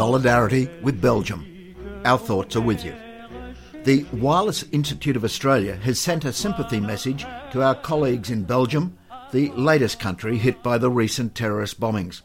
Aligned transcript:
solidarity 0.00 0.66
with 0.80 0.98
Belgium. 0.98 1.44
Our 2.06 2.16
thoughts 2.16 2.56
are 2.56 2.62
with 2.62 2.82
you. 2.86 2.94
The 3.84 4.06
Wireless 4.14 4.64
Institute 4.72 5.14
of 5.14 5.24
Australia 5.24 5.76
has 5.76 6.00
sent 6.00 6.24
a 6.24 6.32
sympathy 6.32 6.80
message 6.80 7.26
to 7.52 7.60
our 7.60 7.74
colleagues 7.74 8.30
in 8.30 8.44
Belgium, 8.44 8.96
the 9.30 9.50
latest 9.50 10.00
country 10.00 10.38
hit 10.38 10.62
by 10.62 10.78
the 10.78 10.90
recent 10.90 11.34
terrorist 11.34 11.78
bombings. 11.78 12.22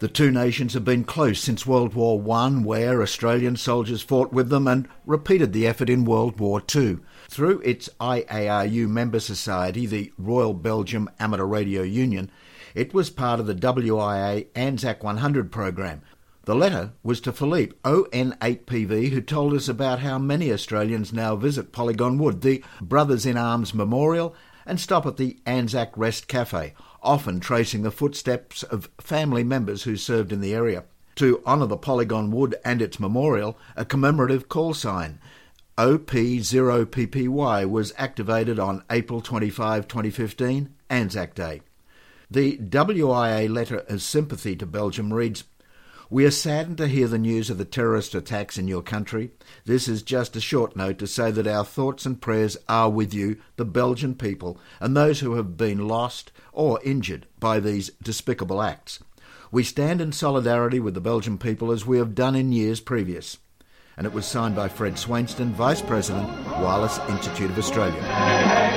The 0.00 0.08
two 0.08 0.32
nations 0.32 0.74
have 0.74 0.84
been 0.84 1.04
close 1.04 1.38
since 1.38 1.64
World 1.64 1.94
War 1.94 2.20
I, 2.28 2.48
where 2.48 3.02
Australian 3.02 3.54
soldiers 3.54 4.02
fought 4.02 4.32
with 4.32 4.48
them 4.48 4.66
and 4.66 4.88
repeated 5.06 5.52
the 5.52 5.68
effort 5.68 5.88
in 5.88 6.04
World 6.04 6.40
War 6.40 6.60
II. 6.74 6.98
Through 7.28 7.60
its 7.60 7.88
IARU 8.00 8.88
member 8.88 9.20
society, 9.20 9.86
the 9.86 10.12
Royal 10.18 10.54
Belgium 10.54 11.08
Amateur 11.20 11.44
Radio 11.44 11.82
Union, 11.82 12.32
it 12.74 12.94
was 12.94 13.10
part 13.10 13.40
of 13.40 13.46
the 13.46 13.54
WIA 13.54 14.46
ANZAC 14.54 15.02
100 15.02 15.50
program, 15.50 16.02
the 16.50 16.56
letter 16.56 16.90
was 17.04 17.20
to 17.20 17.32
Philippe, 17.32 17.76
ON8PV, 17.84 19.10
who 19.10 19.20
told 19.20 19.54
us 19.54 19.68
about 19.68 20.00
how 20.00 20.18
many 20.18 20.52
Australians 20.52 21.12
now 21.12 21.36
visit 21.36 21.70
Polygon 21.70 22.18
Wood, 22.18 22.40
the 22.40 22.64
Brothers 22.80 23.24
in 23.24 23.36
Arms 23.36 23.72
Memorial, 23.72 24.34
and 24.66 24.80
stop 24.80 25.06
at 25.06 25.16
the 25.16 25.38
Anzac 25.46 25.96
Rest 25.96 26.26
Cafe, 26.26 26.74
often 27.04 27.38
tracing 27.38 27.82
the 27.82 27.92
footsteps 27.92 28.64
of 28.64 28.90
family 29.00 29.44
members 29.44 29.84
who 29.84 29.96
served 29.96 30.32
in 30.32 30.40
the 30.40 30.52
area. 30.52 30.82
To 31.14 31.40
honour 31.46 31.66
the 31.66 31.76
Polygon 31.76 32.32
Wood 32.32 32.56
and 32.64 32.82
its 32.82 32.98
memorial, 32.98 33.56
a 33.76 33.84
commemorative 33.84 34.48
call 34.48 34.74
sign, 34.74 35.20
OP0PPY, 35.78 37.70
was 37.70 37.94
activated 37.96 38.58
on 38.58 38.82
April 38.90 39.20
25, 39.20 39.86
2015, 39.86 40.74
Anzac 40.90 41.32
Day. 41.36 41.60
The 42.28 42.58
WIA 42.58 43.48
letter 43.48 43.84
of 43.88 44.02
sympathy 44.02 44.54
to 44.54 44.66
Belgium 44.66 45.12
reads 45.12 45.44
we 46.10 46.24
are 46.24 46.30
saddened 46.32 46.76
to 46.78 46.88
hear 46.88 47.06
the 47.06 47.18
news 47.18 47.50
of 47.50 47.58
the 47.58 47.64
terrorist 47.64 48.16
attacks 48.16 48.58
in 48.58 48.66
your 48.66 48.82
country. 48.82 49.30
This 49.64 49.86
is 49.86 50.02
just 50.02 50.34
a 50.34 50.40
short 50.40 50.74
note 50.74 50.98
to 50.98 51.06
say 51.06 51.30
that 51.30 51.46
our 51.46 51.64
thoughts 51.64 52.04
and 52.04 52.20
prayers 52.20 52.56
are 52.68 52.90
with 52.90 53.14
you, 53.14 53.36
the 53.54 53.64
Belgian 53.64 54.16
people, 54.16 54.58
and 54.80 54.96
those 54.96 55.20
who 55.20 55.34
have 55.34 55.56
been 55.56 55.86
lost 55.86 56.32
or 56.52 56.80
injured 56.82 57.26
by 57.38 57.60
these 57.60 57.90
despicable 58.02 58.60
acts. 58.60 58.98
We 59.52 59.62
stand 59.62 60.00
in 60.00 60.10
solidarity 60.10 60.80
with 60.80 60.94
the 60.94 61.00
Belgian 61.00 61.38
people 61.38 61.70
as 61.70 61.86
we 61.86 61.98
have 61.98 62.16
done 62.16 62.34
in 62.34 62.50
years 62.50 62.80
previous. 62.80 63.38
And 63.96 64.04
it 64.04 64.12
was 64.12 64.26
signed 64.26 64.56
by 64.56 64.68
Fred 64.68 64.98
Swainston, 64.98 65.52
Vice 65.52 65.82
President, 65.82 66.28
Wireless 66.58 66.98
Institute 67.08 67.50
of 67.50 67.58
Australia. 67.58 68.69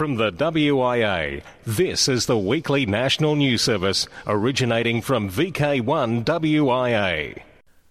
From 0.00 0.16
the 0.16 0.32
WIA, 0.32 1.42
this 1.66 2.08
is 2.08 2.24
the 2.24 2.38
weekly 2.38 2.86
national 2.86 3.36
news 3.36 3.60
service 3.60 4.08
originating 4.26 5.02
from 5.02 5.28
VK1 5.28 6.24
WIA. 6.24 7.42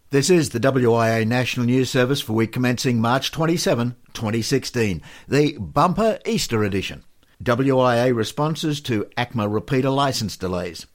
This 0.10 0.32
is 0.32 0.50
the 0.50 0.60
WIA 0.60 1.28
National 1.28 1.68
News 1.68 1.92
Service 1.92 2.20
for 2.20 2.34
week 2.34 2.52
commencing 2.52 3.00
March 3.00 3.32
27, 3.32 3.96
2016, 4.14 5.04
the 5.28 5.56
bumper 5.60 6.18
Easter 6.26 6.64
edition. 6.64 7.04
WIA 7.44 8.16
responses 8.16 8.82
to 8.82 9.06
ACMA 9.16 9.48
repeater 9.48 9.92
license 9.92 10.36
delays. 10.36 10.88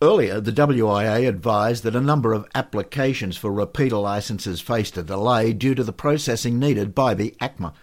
Earlier, 0.00 0.40
the 0.40 0.50
WIA 0.50 1.28
advised 1.28 1.84
that 1.84 1.94
a 1.94 2.00
number 2.00 2.32
of 2.32 2.48
applications 2.56 3.36
for 3.36 3.52
repeater 3.52 3.98
licenses 3.98 4.60
faced 4.60 4.98
a 4.98 5.04
delay 5.04 5.52
due 5.52 5.76
to 5.76 5.84
the 5.84 5.92
processing 5.92 6.58
needed 6.58 6.96
by 6.96 7.14
the 7.14 7.36
ACMA. 7.40 7.74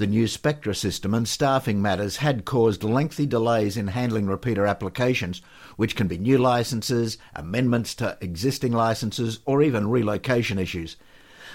The 0.00 0.06
new 0.06 0.28
Spectra 0.28 0.74
system 0.74 1.12
and 1.12 1.28
staffing 1.28 1.82
matters 1.82 2.16
had 2.16 2.46
caused 2.46 2.82
lengthy 2.82 3.26
delays 3.26 3.76
in 3.76 3.88
handling 3.88 4.28
repeater 4.28 4.64
applications, 4.64 5.42
which 5.76 5.94
can 5.94 6.06
be 6.06 6.16
new 6.16 6.38
licenses, 6.38 7.18
amendments 7.34 7.94
to 7.96 8.16
existing 8.22 8.72
licenses, 8.72 9.40
or 9.44 9.62
even 9.62 9.90
relocation 9.90 10.58
issues. 10.58 10.96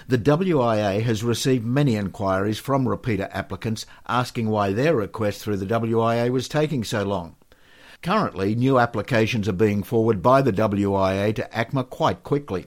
The 0.06 0.16
WIA 0.16 1.02
has 1.02 1.24
received 1.24 1.66
many 1.66 1.96
inquiries 1.96 2.60
from 2.60 2.86
repeater 2.88 3.28
applicants 3.32 3.84
asking 4.06 4.48
why 4.48 4.72
their 4.72 4.94
request 4.94 5.42
through 5.42 5.56
the 5.56 5.66
WIA 5.66 6.30
was 6.30 6.46
taking 6.46 6.84
so 6.84 7.02
long. 7.02 7.34
Currently, 8.00 8.54
new 8.54 8.78
applications 8.78 9.48
are 9.48 9.54
being 9.54 9.82
forwarded 9.82 10.22
by 10.22 10.40
the 10.40 10.52
WIA 10.52 11.34
to 11.34 11.48
ACMA 11.52 11.90
quite 11.90 12.22
quickly. 12.22 12.66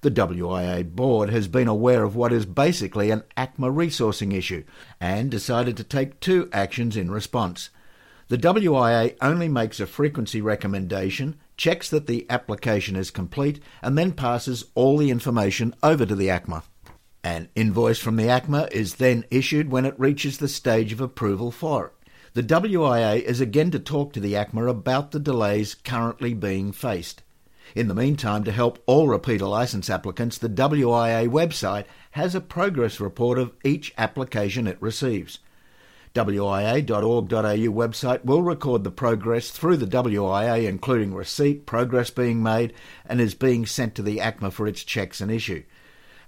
The 0.00 0.10
WIA 0.10 0.94
board 0.94 1.30
has 1.30 1.48
been 1.48 1.66
aware 1.66 2.04
of 2.04 2.14
what 2.14 2.32
is 2.32 2.46
basically 2.46 3.10
an 3.10 3.24
ACMA 3.36 3.74
resourcing 3.74 4.32
issue 4.32 4.62
and 5.00 5.30
decided 5.30 5.76
to 5.76 5.84
take 5.84 6.20
two 6.20 6.48
actions 6.52 6.96
in 6.96 7.10
response. 7.10 7.70
The 8.28 8.38
WIA 8.38 9.16
only 9.20 9.48
makes 9.48 9.80
a 9.80 9.86
frequency 9.86 10.40
recommendation, 10.40 11.36
checks 11.56 11.90
that 11.90 12.06
the 12.06 12.26
application 12.30 12.94
is 12.94 13.10
complete, 13.10 13.60
and 13.82 13.98
then 13.98 14.12
passes 14.12 14.66
all 14.74 14.98
the 14.98 15.10
information 15.10 15.74
over 15.82 16.06
to 16.06 16.14
the 16.14 16.28
ACMA. 16.28 16.62
An 17.24 17.48
invoice 17.56 17.98
from 17.98 18.16
the 18.16 18.28
ACMA 18.28 18.70
is 18.70 18.96
then 18.96 19.24
issued 19.30 19.70
when 19.70 19.84
it 19.84 19.98
reaches 19.98 20.38
the 20.38 20.46
stage 20.46 20.92
of 20.92 21.00
approval 21.00 21.50
for 21.50 21.86
it. 21.86 21.92
The 22.34 22.42
WIA 22.42 23.20
is 23.20 23.40
again 23.40 23.72
to 23.72 23.80
talk 23.80 24.12
to 24.12 24.20
the 24.20 24.34
ACMA 24.34 24.68
about 24.70 25.10
the 25.10 25.18
delays 25.18 25.74
currently 25.74 26.34
being 26.34 26.70
faced. 26.70 27.22
In 27.74 27.88
the 27.88 27.94
meantime, 27.94 28.44
to 28.44 28.52
help 28.52 28.82
all 28.86 29.08
repeater 29.08 29.46
license 29.46 29.90
applicants, 29.90 30.38
the 30.38 30.48
WIA 30.48 31.28
website 31.28 31.84
has 32.12 32.34
a 32.34 32.40
progress 32.40 33.00
report 33.00 33.38
of 33.38 33.52
each 33.62 33.92
application 33.98 34.66
it 34.66 34.78
receives. 34.80 35.38
WIA.org.au 36.14 37.28
website 37.28 38.24
will 38.24 38.42
record 38.42 38.82
the 38.82 38.90
progress 38.90 39.50
through 39.50 39.76
the 39.76 39.86
WIA, 39.86 40.66
including 40.66 41.14
receipt, 41.14 41.66
progress 41.66 42.10
being 42.10 42.42
made, 42.42 42.72
and 43.06 43.20
is 43.20 43.34
being 43.34 43.66
sent 43.66 43.94
to 43.94 44.02
the 44.02 44.18
ACMA 44.18 44.50
for 44.50 44.66
its 44.66 44.82
checks 44.82 45.20
and 45.20 45.30
issue. 45.30 45.62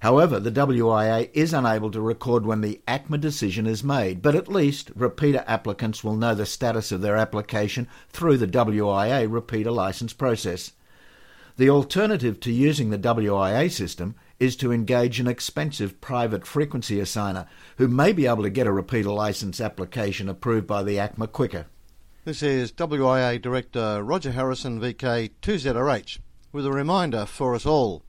However, 0.01 0.41
the 0.41 0.53
WIA 0.53 1.31
is 1.35 1.53
unable 1.53 1.91
to 1.91 2.01
record 2.01 2.47
when 2.47 2.61
the 2.61 2.81
ACMA 2.87 3.21
decision 3.21 3.67
is 3.67 3.85
made, 3.85 4.23
but 4.23 4.35
at 4.35 4.49
least 4.49 4.91
repeater 4.95 5.45
applicants 5.47 6.05
will 6.05 6.17
know 6.17 6.35
the 6.35 6.47
status 6.47 6.93
of 6.93 7.01
their 7.01 7.17
application 7.17 7.89
through 8.11 8.37
the 8.37 8.47
WIA 8.47 9.27
repeater 9.31 9.71
license 9.71 10.13
process. 10.13 10.73
The 11.61 11.69
alternative 11.69 12.41
to 12.41 12.51
using 12.51 12.89
the 12.89 12.97
WIA 12.99 13.71
system 13.71 14.15
is 14.39 14.57
to 14.57 14.73
engage 14.73 15.21
an 15.21 15.27
expensive 15.27 16.01
private 16.01 16.47
frequency 16.47 16.97
assigner 16.97 17.47
who 17.77 17.87
may 17.87 18.15
be 18.15 18.27
able 18.27 18.45
to 18.45 18.49
get 18.49 18.67
a 18.67 18.73
repeater 18.73 19.11
license 19.11 19.61
application 19.61 20.31
approved 20.31 20.67
by 20.67 20.83
the 20.83 20.97
ACMA 20.97 21.31
quicker. 21.31 21.67
This 22.25 22.43
is 22.43 22.73
WIA 22.73 23.43
Director 23.43 24.03
Roger 24.03 24.33
Harrison 24.33 24.81
VK2ZRH 24.81 26.21
with 26.51 26.65
a 26.65 26.73
reminder 26.73 27.27
for 27.27 27.55
us 27.55 27.67
all. 27.67 28.05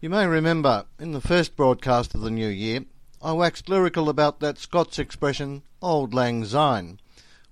You 0.00 0.08
may 0.08 0.26
remember 0.26 0.86
in 0.98 1.12
the 1.12 1.20
first 1.20 1.56
broadcast 1.56 2.14
of 2.14 2.22
the 2.22 2.30
new 2.30 2.48
year 2.48 2.86
I 3.20 3.34
waxed 3.34 3.68
lyrical 3.68 4.08
about 4.08 4.40
that 4.40 4.56
Scots 4.56 4.98
expression 4.98 5.62
Auld 5.82 6.14
Lang 6.14 6.46
Syne, 6.46 7.00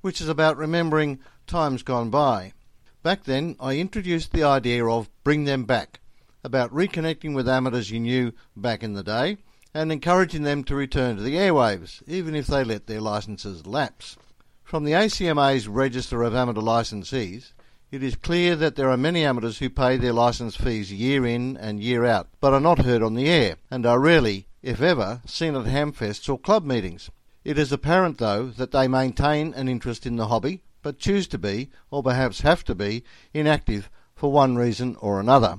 which 0.00 0.22
is 0.22 0.30
about 0.30 0.56
remembering 0.56 1.18
times 1.46 1.82
gone 1.82 2.08
by. 2.08 2.54
Back 3.00 3.24
then, 3.24 3.54
I 3.60 3.76
introduced 3.76 4.32
the 4.32 4.42
idea 4.42 4.84
of 4.84 5.08
Bring 5.22 5.44
Them 5.44 5.64
Back, 5.64 6.00
about 6.42 6.74
reconnecting 6.74 7.32
with 7.32 7.48
amateurs 7.48 7.92
you 7.92 8.00
knew 8.00 8.32
back 8.56 8.82
in 8.82 8.94
the 8.94 9.04
day 9.04 9.38
and 9.72 9.92
encouraging 9.92 10.42
them 10.42 10.64
to 10.64 10.74
return 10.74 11.16
to 11.16 11.22
the 11.22 11.36
airwaves, 11.36 12.02
even 12.08 12.34
if 12.34 12.48
they 12.48 12.64
let 12.64 12.88
their 12.88 13.00
licenses 13.00 13.68
lapse. 13.68 14.16
From 14.64 14.82
the 14.82 14.94
ACMA's 14.94 15.68
Register 15.68 16.24
of 16.24 16.34
Amateur 16.34 16.60
Licensees, 16.60 17.52
it 17.92 18.02
is 18.02 18.16
clear 18.16 18.56
that 18.56 18.74
there 18.74 18.90
are 18.90 18.96
many 18.96 19.24
amateurs 19.24 19.58
who 19.58 19.70
pay 19.70 19.96
their 19.96 20.12
licence 20.12 20.56
fees 20.56 20.92
year 20.92 21.24
in 21.24 21.56
and 21.56 21.80
year 21.80 22.04
out, 22.04 22.26
but 22.40 22.52
are 22.52 22.60
not 22.60 22.84
heard 22.84 23.04
on 23.04 23.14
the 23.14 23.28
air, 23.28 23.58
and 23.70 23.86
are 23.86 24.00
rarely, 24.00 24.48
if 24.60 24.82
ever, 24.82 25.22
seen 25.24 25.54
at 25.54 25.66
hamfests 25.66 26.28
or 26.28 26.36
club 26.36 26.64
meetings. 26.64 27.10
It 27.44 27.58
is 27.58 27.70
apparent, 27.70 28.18
though, 28.18 28.48
that 28.48 28.72
they 28.72 28.88
maintain 28.88 29.54
an 29.54 29.68
interest 29.68 30.04
in 30.04 30.16
the 30.16 30.26
hobby 30.26 30.62
but 30.88 30.98
choose 30.98 31.28
to 31.28 31.36
be, 31.36 31.68
or 31.90 32.02
perhaps 32.02 32.40
have 32.40 32.64
to 32.64 32.74
be, 32.74 33.04
inactive 33.34 33.90
for 34.14 34.32
one 34.32 34.56
reason 34.56 34.96
or 35.00 35.20
another. 35.20 35.58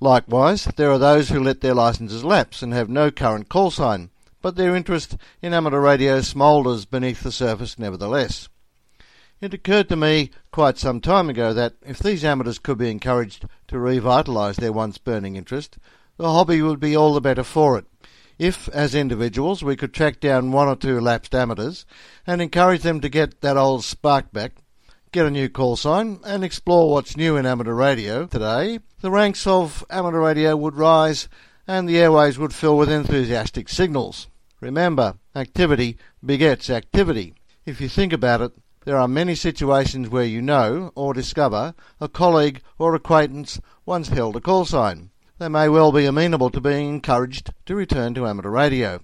Likewise, 0.00 0.66
there 0.76 0.90
are 0.90 0.98
those 0.98 1.30
who 1.30 1.42
let 1.42 1.62
their 1.62 1.72
licenses 1.72 2.22
lapse 2.22 2.60
and 2.60 2.74
have 2.74 2.90
no 2.90 3.10
current 3.10 3.48
call 3.48 3.70
sign, 3.70 4.10
but 4.42 4.54
their 4.54 4.76
interest 4.76 5.16
in 5.40 5.54
amateur 5.54 5.80
radio 5.80 6.20
smoulders 6.20 6.84
beneath 6.84 7.22
the 7.22 7.32
surface 7.32 7.78
nevertheless. 7.78 8.50
It 9.40 9.54
occurred 9.54 9.88
to 9.88 9.96
me 9.96 10.28
quite 10.52 10.76
some 10.76 11.00
time 11.00 11.30
ago 11.30 11.54
that 11.54 11.76
if 11.80 11.98
these 11.98 12.22
amateurs 12.22 12.58
could 12.58 12.76
be 12.76 12.90
encouraged 12.90 13.46
to 13.68 13.76
revitalise 13.76 14.56
their 14.56 14.74
once 14.74 14.98
burning 14.98 15.36
interest, 15.36 15.78
the 16.18 16.30
hobby 16.30 16.60
would 16.60 16.80
be 16.80 16.94
all 16.94 17.14
the 17.14 17.22
better 17.22 17.44
for 17.44 17.78
it. 17.78 17.86
If, 18.38 18.68
as 18.68 18.94
individuals, 18.94 19.64
we 19.64 19.76
could 19.76 19.94
track 19.94 20.20
down 20.20 20.52
one 20.52 20.68
or 20.68 20.76
two 20.76 21.00
lapsed 21.00 21.34
amateurs 21.34 21.86
and 22.26 22.42
encourage 22.42 22.82
them 22.82 23.00
to 23.00 23.08
get 23.08 23.40
that 23.40 23.56
old 23.56 23.82
spark 23.82 24.30
back, 24.30 24.56
get 25.16 25.24
a 25.24 25.30
new 25.30 25.48
call 25.48 25.76
sign, 25.76 26.20
and 26.26 26.44
explore 26.44 26.90
what's 26.90 27.16
new 27.16 27.38
in 27.38 27.46
amateur 27.46 27.72
radio 27.72 28.26
today, 28.26 28.80
the 29.00 29.10
ranks 29.10 29.46
of 29.46 29.82
amateur 29.88 30.20
radio 30.20 30.54
would 30.54 30.74
rise 30.74 31.26
and 31.66 31.88
the 31.88 31.96
airways 31.96 32.38
would 32.38 32.52
fill 32.52 32.76
with 32.76 32.90
enthusiastic 32.90 33.66
signals. 33.70 34.26
Remember, 34.60 35.14
activity 35.34 35.96
begets 36.22 36.68
activity. 36.68 37.32
If 37.64 37.80
you 37.80 37.88
think 37.88 38.12
about 38.12 38.42
it, 38.42 38.52
There 38.86 38.96
are 38.96 39.08
many 39.08 39.34
situations 39.34 40.08
where 40.08 40.24
you 40.24 40.40
know 40.40 40.92
or 40.94 41.12
discover 41.12 41.74
a 42.00 42.08
colleague 42.08 42.62
or 42.78 42.94
acquaintance 42.94 43.60
once 43.84 44.10
held 44.10 44.36
a 44.36 44.40
call 44.40 44.64
sign. 44.64 45.10
They 45.38 45.48
may 45.48 45.68
well 45.68 45.90
be 45.90 46.06
amenable 46.06 46.50
to 46.50 46.60
being 46.60 46.88
encouraged 46.88 47.52
to 47.64 47.74
return 47.74 48.14
to 48.14 48.28
amateur 48.28 48.50
radio. 48.50 49.00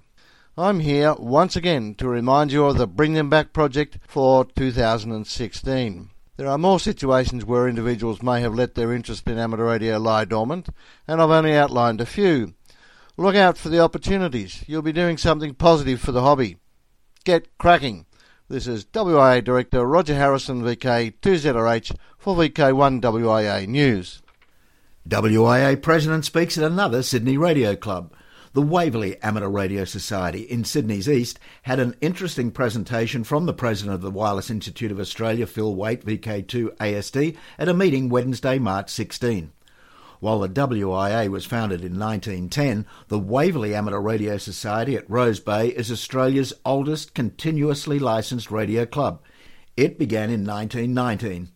I'm 0.56 0.80
here 0.80 1.14
once 1.14 1.56
again 1.56 1.94
to 1.94 2.06
remind 2.06 2.52
you 2.52 2.66
of 2.66 2.76
the 2.76 2.86
Bring 2.86 3.14
Them 3.14 3.30
Back 3.30 3.54
project 3.54 3.96
for 4.06 4.44
2016. 4.44 6.10
There 6.36 6.46
are 6.46 6.58
more 6.58 6.78
situations 6.78 7.46
where 7.46 7.66
individuals 7.66 8.22
may 8.22 8.42
have 8.42 8.54
let 8.54 8.74
their 8.74 8.92
interest 8.92 9.26
in 9.28 9.38
amateur 9.38 9.64
radio 9.64 9.98
lie 9.98 10.26
dormant, 10.26 10.68
and 11.08 11.22
I've 11.22 11.30
only 11.30 11.54
outlined 11.54 12.02
a 12.02 12.06
few. 12.06 12.52
Look 13.16 13.34
out 13.34 13.56
for 13.56 13.70
the 13.70 13.80
opportunities. 13.80 14.62
You'll 14.66 14.82
be 14.82 14.92
doing 14.92 15.16
something 15.16 15.54
positive 15.54 16.02
for 16.02 16.12
the 16.12 16.20
hobby. 16.20 16.58
Get 17.24 17.56
cracking. 17.56 18.04
This 18.50 18.66
is 18.66 18.84
WIA 18.84 19.42
Director 19.42 19.86
Roger 19.86 20.16
Harrison, 20.16 20.62
VK2ZRH, 20.62 21.96
for 22.18 22.36
VK1 22.36 23.00
WIA 23.00 23.66
News. 23.66 24.20
WIA 25.08 25.80
President 25.80 26.26
speaks 26.26 26.58
at 26.58 26.64
another 26.64 27.02
Sydney 27.02 27.38
radio 27.38 27.74
club. 27.74 28.12
The 28.54 28.60
Waverley 28.60 29.16
Amateur 29.22 29.48
Radio 29.48 29.86
Society 29.86 30.42
in 30.42 30.64
Sydney's 30.64 31.08
East 31.08 31.38
had 31.62 31.80
an 31.80 31.96
interesting 32.02 32.50
presentation 32.50 33.24
from 33.24 33.46
the 33.46 33.54
President 33.54 33.94
of 33.94 34.02
the 34.02 34.10
Wireless 34.10 34.50
Institute 34.50 34.92
of 34.92 35.00
Australia, 35.00 35.46
Phil 35.46 35.74
Wait, 35.74 36.04
VK2 36.04 36.76
ASD, 36.76 37.34
at 37.58 37.70
a 37.70 37.72
meeting 37.72 38.10
Wednesday, 38.10 38.58
March 38.58 38.90
16. 38.90 39.52
While 40.20 40.40
the 40.40 40.50
WIA 40.50 41.30
was 41.30 41.46
founded 41.46 41.80
in 41.80 41.98
1910, 41.98 42.84
the 43.08 43.18
Waverley 43.18 43.74
Amateur 43.74 44.00
Radio 44.00 44.36
Society 44.36 44.96
at 44.96 45.08
Rose 45.08 45.40
Bay 45.40 45.68
is 45.68 45.90
Australia's 45.90 46.52
oldest 46.62 47.14
continuously 47.14 47.98
licensed 47.98 48.50
radio 48.50 48.84
club. 48.84 49.22
It 49.78 49.98
began 49.98 50.28
in 50.28 50.44
1919. 50.44 51.48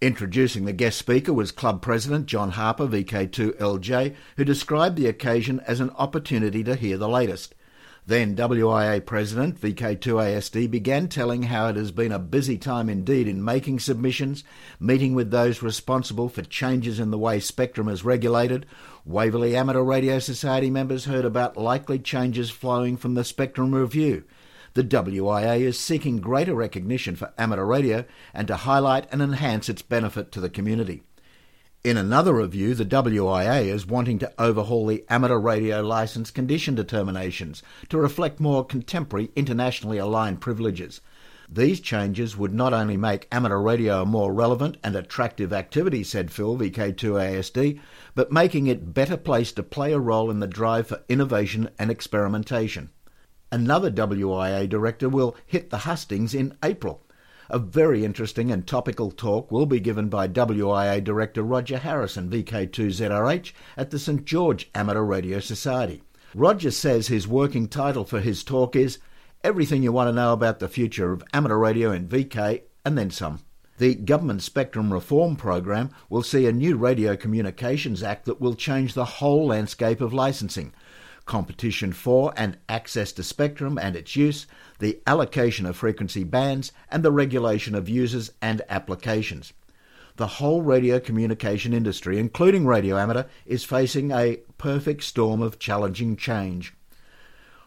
Introducing 0.00 0.64
the 0.64 0.72
guest 0.72 0.98
speaker 0.98 1.32
was 1.32 1.52
club 1.52 1.80
president 1.80 2.26
John 2.26 2.50
Harper, 2.50 2.86
VK2LJ, 2.86 4.14
who 4.36 4.44
described 4.44 4.96
the 4.96 5.06
occasion 5.06 5.60
as 5.66 5.80
an 5.80 5.90
opportunity 5.90 6.62
to 6.64 6.74
hear 6.74 6.98
the 6.98 7.08
latest. 7.08 7.54
Then 8.06 8.36
WIA 8.36 9.06
President 9.06 9.58
VK2ASD 9.58 10.70
began 10.70 11.08
telling 11.08 11.44
how 11.44 11.68
it 11.68 11.76
has 11.76 11.90
been 11.90 12.12
a 12.12 12.18
busy 12.18 12.58
time 12.58 12.90
indeed 12.90 13.26
in 13.26 13.42
making 13.42 13.78
submissions, 13.78 14.44
meeting 14.78 15.14
with 15.14 15.30
those 15.30 15.62
responsible 15.62 16.28
for 16.28 16.42
changes 16.42 17.00
in 17.00 17.10
the 17.10 17.18
way 17.18 17.40
spectrum 17.40 17.88
is 17.88 18.04
regulated. 18.04 18.66
Waverley 19.06 19.56
Amateur 19.56 19.82
Radio 19.82 20.18
Society 20.18 20.68
members 20.68 21.06
heard 21.06 21.24
about 21.24 21.56
likely 21.56 21.98
changes 21.98 22.50
flowing 22.50 22.98
from 22.98 23.14
the 23.14 23.24
Spectrum 23.24 23.74
Review. 23.74 24.24
The 24.74 24.82
WIA 24.82 25.60
is 25.60 25.78
seeking 25.78 26.16
greater 26.16 26.52
recognition 26.52 27.14
for 27.14 27.32
amateur 27.38 27.64
radio 27.64 28.04
and 28.32 28.48
to 28.48 28.56
highlight 28.56 29.06
and 29.12 29.22
enhance 29.22 29.68
its 29.68 29.82
benefit 29.82 30.32
to 30.32 30.40
the 30.40 30.50
community. 30.50 31.04
In 31.84 31.96
another 31.96 32.34
review, 32.34 32.74
the 32.74 32.84
WIA 32.84 33.66
is 33.66 33.86
wanting 33.86 34.18
to 34.18 34.32
overhaul 34.36 34.86
the 34.86 35.04
amateur 35.08 35.38
radio 35.38 35.80
licence 35.80 36.32
condition 36.32 36.74
determinations 36.74 37.62
to 37.88 37.98
reflect 37.98 38.40
more 38.40 38.64
contemporary 38.64 39.30
internationally 39.36 39.98
aligned 39.98 40.40
privileges. 40.40 41.00
These 41.48 41.78
changes 41.78 42.36
would 42.36 42.52
not 42.52 42.72
only 42.72 42.96
make 42.96 43.28
amateur 43.30 43.60
radio 43.60 44.02
a 44.02 44.06
more 44.06 44.34
relevant 44.34 44.78
and 44.82 44.96
attractive 44.96 45.52
activity, 45.52 46.02
said 46.02 46.32
Phil, 46.32 46.56
VK2ASD, 46.56 47.78
but 48.16 48.32
making 48.32 48.66
it 48.66 48.92
better 48.92 49.16
placed 49.16 49.54
to 49.54 49.62
play 49.62 49.92
a 49.92 50.00
role 50.00 50.32
in 50.32 50.40
the 50.40 50.48
drive 50.48 50.88
for 50.88 51.04
innovation 51.08 51.70
and 51.78 51.92
experimentation. 51.92 52.90
Another 53.52 53.90
WIA 53.90 54.68
director 54.68 55.08
will 55.08 55.36
hit 55.46 55.70
the 55.70 55.78
hustings 55.78 56.34
in 56.34 56.56
April. 56.62 57.02
A 57.50 57.58
very 57.58 58.04
interesting 58.04 58.50
and 58.50 58.66
topical 58.66 59.10
talk 59.10 59.52
will 59.52 59.66
be 59.66 59.78
given 59.78 60.08
by 60.08 60.26
WIA 60.26 61.04
Director 61.04 61.42
Roger 61.42 61.76
Harrison, 61.76 62.30
VK2ZRH, 62.30 63.52
at 63.76 63.90
the 63.90 63.98
St 63.98 64.24
George 64.24 64.70
Amateur 64.74 65.02
Radio 65.02 65.40
Society. 65.40 66.02
Roger 66.34 66.70
says 66.70 67.08
his 67.08 67.28
working 67.28 67.68
title 67.68 68.04
for 68.04 68.20
his 68.20 68.42
talk 68.42 68.74
is 68.74 68.98
Everything 69.44 69.82
You 69.82 69.92
Want 69.92 70.08
to 70.08 70.12
Know 70.12 70.32
About 70.32 70.58
the 70.58 70.68
Future 70.68 71.12
of 71.12 71.22
Amateur 71.34 71.58
Radio 71.58 71.92
in 71.92 72.08
VK 72.08 72.62
and 72.84 72.96
Then 72.96 73.10
Some. 73.10 73.40
The 73.76 73.94
Government 73.94 74.42
Spectrum 74.42 74.92
Reform 74.92 75.36
Program 75.36 75.90
will 76.08 76.22
see 76.22 76.46
a 76.46 76.52
new 76.52 76.76
Radio 76.76 77.14
Communications 77.14 78.02
Act 78.02 78.24
that 78.24 78.40
will 78.40 78.54
change 78.54 78.94
the 78.94 79.04
whole 79.04 79.48
landscape 79.48 80.00
of 80.00 80.14
licensing 80.14 80.72
competition 81.26 81.92
for 81.92 82.32
and 82.36 82.56
access 82.68 83.12
to 83.12 83.22
spectrum 83.22 83.78
and 83.78 83.96
its 83.96 84.16
use, 84.16 84.46
the 84.78 85.00
allocation 85.06 85.66
of 85.66 85.76
frequency 85.76 86.24
bands, 86.24 86.72
and 86.90 87.02
the 87.02 87.12
regulation 87.12 87.74
of 87.74 87.88
users 87.88 88.32
and 88.42 88.62
applications. 88.68 89.52
The 90.16 90.26
whole 90.26 90.62
radio 90.62 91.00
communication 91.00 91.72
industry, 91.72 92.18
including 92.18 92.66
radio 92.66 92.96
amateur, 92.96 93.24
is 93.46 93.64
facing 93.64 94.12
a 94.12 94.38
perfect 94.58 95.02
storm 95.02 95.42
of 95.42 95.58
challenging 95.58 96.16
change. 96.16 96.72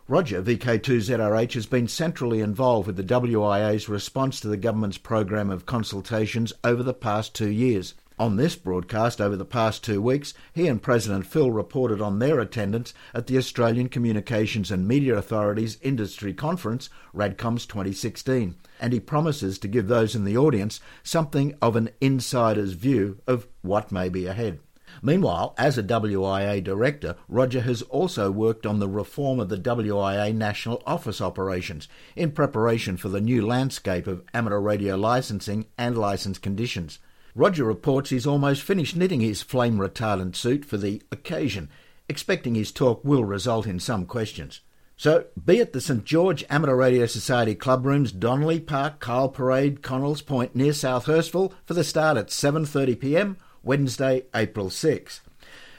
Roger, 0.07 0.41
VK2ZRH, 0.41 1.51
has 1.53 1.65
been 1.65 1.89
centrally 1.89 2.39
involved 2.39 2.87
with 2.87 2.95
the 2.95 3.03
WIA's 3.03 3.89
response 3.89 4.39
to 4.39 4.47
the 4.47 4.55
government's 4.55 4.97
program 4.97 5.49
of 5.49 5.65
consultations 5.65 6.53
over 6.63 6.81
the 6.81 6.93
past 6.93 7.35
two 7.35 7.49
years. 7.49 7.93
On 8.19 8.35
this 8.35 8.55
broadcast 8.55 9.21
over 9.21 9.35
the 9.35 9.45
past 9.45 9.83
two 9.83 10.01
weeks, 10.01 10.33
he 10.51 10.67
and 10.67 10.81
President 10.81 11.27
Phil 11.27 11.51
reported 11.51 12.01
on 12.01 12.17
their 12.17 12.39
attendance 12.39 12.91
at 13.13 13.27
the 13.27 13.37
Australian 13.37 13.89
Communications 13.89 14.71
and 14.71 14.87
Media 14.87 15.15
Authority's 15.15 15.77
Industry 15.83 16.33
Conference, 16.33 16.89
RADCOMS 17.13 17.67
2016, 17.67 18.55
and 18.79 18.91
he 18.91 18.99
promises 18.99 19.59
to 19.59 19.67
give 19.67 19.87
those 19.87 20.15
in 20.15 20.23
the 20.23 20.35
audience 20.35 20.79
something 21.03 21.55
of 21.61 21.75
an 21.75 21.91
insider's 22.01 22.73
view 22.73 23.19
of 23.27 23.47
what 23.61 23.91
may 23.91 24.09
be 24.09 24.25
ahead. 24.25 24.61
Meanwhile, 25.03 25.53
as 25.55 25.77
a 25.77 25.83
WIA 25.83 26.63
director, 26.63 27.17
Roger 27.27 27.61
has 27.61 27.83
also 27.83 28.31
worked 28.31 28.65
on 28.65 28.79
the 28.79 28.89
reform 28.89 29.39
of 29.39 29.49
the 29.49 29.59
WIA 29.59 30.33
national 30.33 30.81
office 30.87 31.21
operations 31.21 31.87
in 32.15 32.31
preparation 32.31 32.97
for 32.97 33.09
the 33.09 33.21
new 33.21 33.45
landscape 33.45 34.07
of 34.07 34.23
amateur 34.33 34.59
radio 34.59 34.95
licensing 34.95 35.67
and 35.77 35.95
license 35.95 36.39
conditions. 36.39 36.97
Roger 37.37 37.65
reports 37.65 38.09
he's 38.09 38.25
almost 38.25 38.63
finished 38.63 38.95
knitting 38.95 39.21
his 39.21 39.43
flame 39.43 39.77
retardant 39.77 40.35
suit 40.35 40.65
for 40.65 40.75
the 40.75 41.03
occasion, 41.11 41.69
expecting 42.09 42.55
his 42.55 42.71
talk 42.71 43.05
will 43.05 43.23
result 43.23 43.67
in 43.67 43.79
some 43.79 44.07
questions. 44.07 44.61
So, 44.95 45.25
be 45.45 45.61
at 45.61 45.71
the 45.71 45.79
St 45.79 46.03
George 46.03 46.43
Amateur 46.49 46.73
Radio 46.73 47.05
Society 47.05 47.53
club 47.53 47.85
rooms, 47.85 48.11
Donnelly 48.11 48.59
Park, 48.59 48.99
Kyle 48.99 49.29
Parade, 49.29 49.83
Connells 49.83 50.23
Point 50.23 50.55
near 50.55 50.73
South 50.73 51.05
Hurstville 51.05 51.53
for 51.63 51.75
the 51.75 51.83
start 51.83 52.17
at 52.17 52.29
7.30pm, 52.29 53.35
Wednesday, 53.61 54.23
April 54.33 54.71
6. 54.71 55.21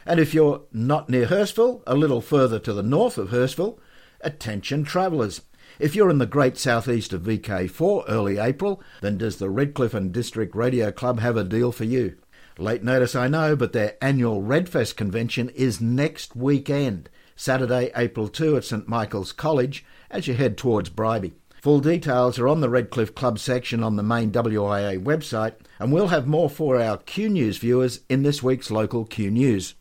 And 0.06 0.20
if 0.20 0.32
you're 0.32 0.62
not 0.72 1.08
near 1.08 1.26
Hurstville, 1.26 1.82
a 1.88 1.96
little 1.96 2.20
further 2.20 2.60
to 2.60 2.72
the 2.72 2.84
north 2.84 3.18
of 3.18 3.30
Hurstville, 3.30 3.80
attention 4.20 4.84
travellers. 4.84 5.40
If 5.78 5.94
you're 5.94 6.10
in 6.10 6.18
the 6.18 6.26
great 6.26 6.58
southeast 6.58 7.12
of 7.12 7.22
VK4 7.22 8.06
early 8.08 8.38
April, 8.38 8.82
then 9.00 9.16
does 9.16 9.36
the 9.36 9.48
Redcliffe 9.48 9.94
and 9.94 10.12
District 10.12 10.52
Radio 10.56 10.90
Club 10.90 11.20
have 11.20 11.36
a 11.36 11.44
deal 11.44 11.70
for 11.70 11.84
you? 11.84 12.16
Late 12.58 12.82
notice, 12.82 13.14
I 13.14 13.28
know, 13.28 13.54
but 13.54 13.72
their 13.72 13.96
annual 14.02 14.42
Redfest 14.42 14.96
convention 14.96 15.50
is 15.50 15.80
next 15.80 16.34
weekend, 16.34 17.08
Saturday, 17.36 17.92
April 17.94 18.26
2 18.26 18.56
at 18.56 18.64
St 18.64 18.88
Michael's 18.88 19.30
College, 19.30 19.84
as 20.10 20.26
you 20.26 20.34
head 20.34 20.58
towards 20.58 20.90
Bribie. 20.90 21.34
Full 21.62 21.78
details 21.78 22.40
are 22.40 22.48
on 22.48 22.60
the 22.60 22.68
Redcliffe 22.68 23.14
Club 23.14 23.38
section 23.38 23.84
on 23.84 23.94
the 23.94 24.02
main 24.02 24.32
WIA 24.32 25.00
website, 25.00 25.54
and 25.78 25.92
we'll 25.92 26.08
have 26.08 26.26
more 26.26 26.50
for 26.50 26.80
our 26.80 26.96
Q 26.96 27.28
News 27.28 27.58
viewers 27.58 28.00
in 28.08 28.24
this 28.24 28.42
week's 28.42 28.72
local 28.72 29.04
Q 29.04 29.30
News. 29.30 29.76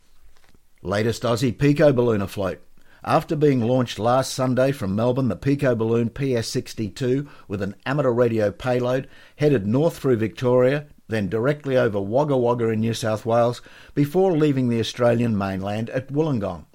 Latest 0.83 1.23
Aussie 1.23 1.57
Pico 1.57 1.91
balloon 1.91 2.21
afloat. 2.21 2.61
After 3.03 3.35
being 3.35 3.61
launched 3.61 3.99
last 3.99 4.33
Sunday 4.33 4.71
from 4.71 4.95
Melbourne, 4.95 5.27
the 5.27 5.35
Pico 5.35 5.75
Balloon 5.75 6.09
PS62 6.09 7.27
with 7.47 7.61
an 7.61 7.75
amateur 7.85 8.11
radio 8.11 8.51
payload 8.51 9.07
headed 9.35 9.67
north 9.67 9.99
through 9.99 10.17
Victoria, 10.17 10.87
then 11.07 11.29
directly 11.29 11.77
over 11.77 12.01
Wagga 12.01 12.35
Wagga 12.35 12.69
in 12.69 12.79
New 12.79 12.95
South 12.95 13.23
Wales 13.23 13.61
before 13.93 14.35
leaving 14.35 14.69
the 14.69 14.79
Australian 14.79 15.37
mainland 15.37 15.91
at 15.91 16.11
Wollongong. 16.11 16.65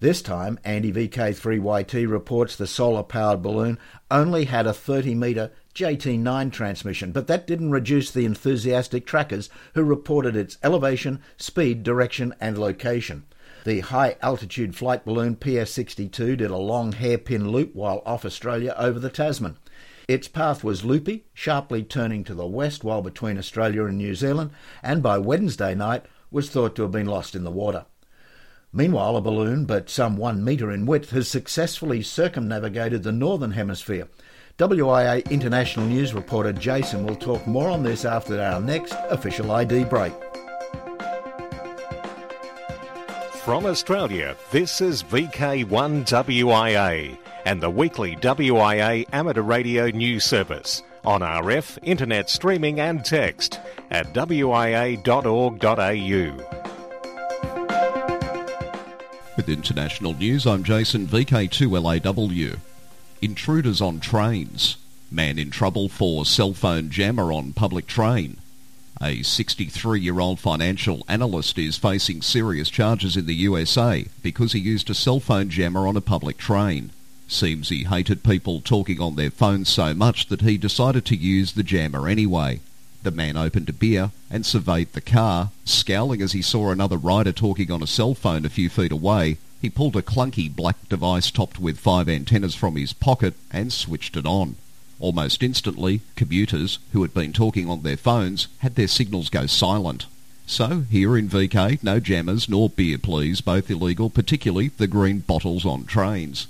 This 0.00 0.22
time, 0.22 0.58
Andy 0.64 0.92
VK3YT 0.92 2.10
reports 2.10 2.56
the 2.56 2.66
solar 2.66 3.04
powered 3.04 3.40
balloon 3.40 3.78
only 4.10 4.46
had 4.46 4.66
a 4.66 4.72
30 4.72 5.14
metre 5.14 5.52
JT9 5.74 6.50
transmission, 6.50 7.12
but 7.12 7.28
that 7.28 7.46
didn't 7.46 7.70
reduce 7.70 8.10
the 8.10 8.24
enthusiastic 8.24 9.06
trackers 9.06 9.48
who 9.74 9.84
reported 9.84 10.34
its 10.34 10.58
elevation, 10.64 11.20
speed, 11.36 11.84
direction, 11.84 12.34
and 12.40 12.58
location. 12.58 13.24
The 13.64 13.80
high 13.80 14.16
altitude 14.22 14.74
flight 14.74 15.04
balloon 15.04 15.36
PS62 15.36 16.38
did 16.38 16.50
a 16.50 16.56
long 16.56 16.92
hairpin 16.92 17.50
loop 17.50 17.74
while 17.74 18.02
off 18.06 18.24
Australia 18.24 18.74
over 18.78 18.98
the 18.98 19.10
Tasman. 19.10 19.58
Its 20.08 20.28
path 20.28 20.64
was 20.64 20.84
loopy, 20.84 21.26
sharply 21.34 21.82
turning 21.82 22.24
to 22.24 22.34
the 22.34 22.46
west 22.46 22.84
while 22.84 23.02
between 23.02 23.36
Australia 23.36 23.84
and 23.84 23.98
New 23.98 24.14
Zealand, 24.14 24.50
and 24.82 25.02
by 25.02 25.18
Wednesday 25.18 25.74
night 25.74 26.06
was 26.30 26.48
thought 26.48 26.74
to 26.76 26.82
have 26.82 26.90
been 26.90 27.06
lost 27.06 27.34
in 27.34 27.44
the 27.44 27.50
water. 27.50 27.84
Meanwhile, 28.72 29.16
a 29.16 29.20
balloon, 29.20 29.66
but 29.66 29.90
some 29.90 30.16
one 30.16 30.42
metre 30.42 30.70
in 30.72 30.86
width, 30.86 31.10
has 31.10 31.28
successfully 31.28 32.02
circumnavigated 32.02 33.02
the 33.02 33.12
northern 33.12 33.52
hemisphere. 33.52 34.08
WIA 34.58 35.28
international 35.30 35.86
news 35.86 36.14
reporter 36.14 36.52
Jason 36.52 37.04
will 37.04 37.16
talk 37.16 37.46
more 37.46 37.68
on 37.68 37.82
this 37.82 38.04
after 38.04 38.40
our 38.40 38.60
next 38.60 38.94
official 39.10 39.50
ID 39.50 39.84
break. 39.84 40.12
From 43.44 43.64
Australia, 43.64 44.36
this 44.50 44.82
is 44.82 45.02
VK1WIA 45.02 47.16
and 47.46 47.62
the 47.62 47.70
weekly 47.70 48.16
WIA 48.16 49.06
amateur 49.14 49.40
radio 49.40 49.88
news 49.88 50.24
service 50.24 50.82
on 51.06 51.22
RF, 51.22 51.78
internet 51.82 52.28
streaming 52.28 52.80
and 52.80 53.02
text 53.02 53.58
at 53.90 54.12
wia.org.au. 54.12 55.56
With 59.36 59.48
international 59.48 60.12
news, 60.12 60.46
I'm 60.46 60.62
Jason, 60.62 61.06
VK2LAW. 61.06 62.58
Intruders 63.22 63.80
on 63.80 64.00
trains. 64.00 64.76
Man 65.10 65.38
in 65.38 65.50
trouble 65.50 65.88
for 65.88 66.26
cell 66.26 66.52
phone 66.52 66.90
jammer 66.90 67.32
on 67.32 67.54
public 67.54 67.86
train. 67.86 68.36
A 69.02 69.20
63-year-old 69.20 70.38
financial 70.38 71.06
analyst 71.08 71.58
is 71.58 71.78
facing 71.78 72.20
serious 72.20 72.68
charges 72.68 73.16
in 73.16 73.24
the 73.24 73.34
USA 73.34 74.04
because 74.22 74.52
he 74.52 74.58
used 74.58 74.90
a 74.90 74.94
cell 74.94 75.20
phone 75.20 75.48
jammer 75.48 75.86
on 75.86 75.96
a 75.96 76.02
public 76.02 76.36
train. 76.36 76.90
Seems 77.26 77.70
he 77.70 77.84
hated 77.84 78.22
people 78.22 78.60
talking 78.60 79.00
on 79.00 79.16
their 79.16 79.30
phones 79.30 79.70
so 79.70 79.94
much 79.94 80.26
that 80.26 80.42
he 80.42 80.58
decided 80.58 81.06
to 81.06 81.16
use 81.16 81.52
the 81.52 81.62
jammer 81.62 82.08
anyway. 82.08 82.60
The 83.02 83.10
man 83.10 83.38
opened 83.38 83.70
a 83.70 83.72
beer 83.72 84.10
and 84.30 84.44
surveyed 84.44 84.92
the 84.92 85.00
car. 85.00 85.50
Scowling 85.64 86.20
as 86.20 86.32
he 86.32 86.42
saw 86.42 86.70
another 86.70 86.98
rider 86.98 87.32
talking 87.32 87.70
on 87.70 87.82
a 87.82 87.86
cell 87.86 88.14
phone 88.14 88.44
a 88.44 88.50
few 88.50 88.68
feet 88.68 88.92
away, 88.92 89.38
he 89.62 89.70
pulled 89.70 89.96
a 89.96 90.02
clunky 90.02 90.54
black 90.54 90.76
device 90.90 91.30
topped 91.30 91.58
with 91.58 91.78
five 91.78 92.06
antennas 92.06 92.54
from 92.54 92.76
his 92.76 92.92
pocket 92.92 93.32
and 93.50 93.72
switched 93.72 94.18
it 94.18 94.26
on. 94.26 94.56
Almost 95.00 95.42
instantly, 95.42 96.02
commuters 96.14 96.78
who 96.92 97.00
had 97.02 97.14
been 97.14 97.32
talking 97.32 97.68
on 97.68 97.82
their 97.82 97.96
phones 97.96 98.48
had 98.58 98.74
their 98.74 98.86
signals 98.86 99.30
go 99.30 99.46
silent. 99.46 100.06
So, 100.46 100.80
here 100.90 101.16
in 101.16 101.28
VK, 101.28 101.82
no 101.82 102.00
jammers 102.00 102.48
nor 102.48 102.68
beer 102.68 102.98
please, 102.98 103.40
both 103.40 103.70
illegal, 103.70 104.10
particularly 104.10 104.68
the 104.68 104.86
green 104.86 105.20
bottles 105.20 105.64
on 105.64 105.86
trains. 105.86 106.48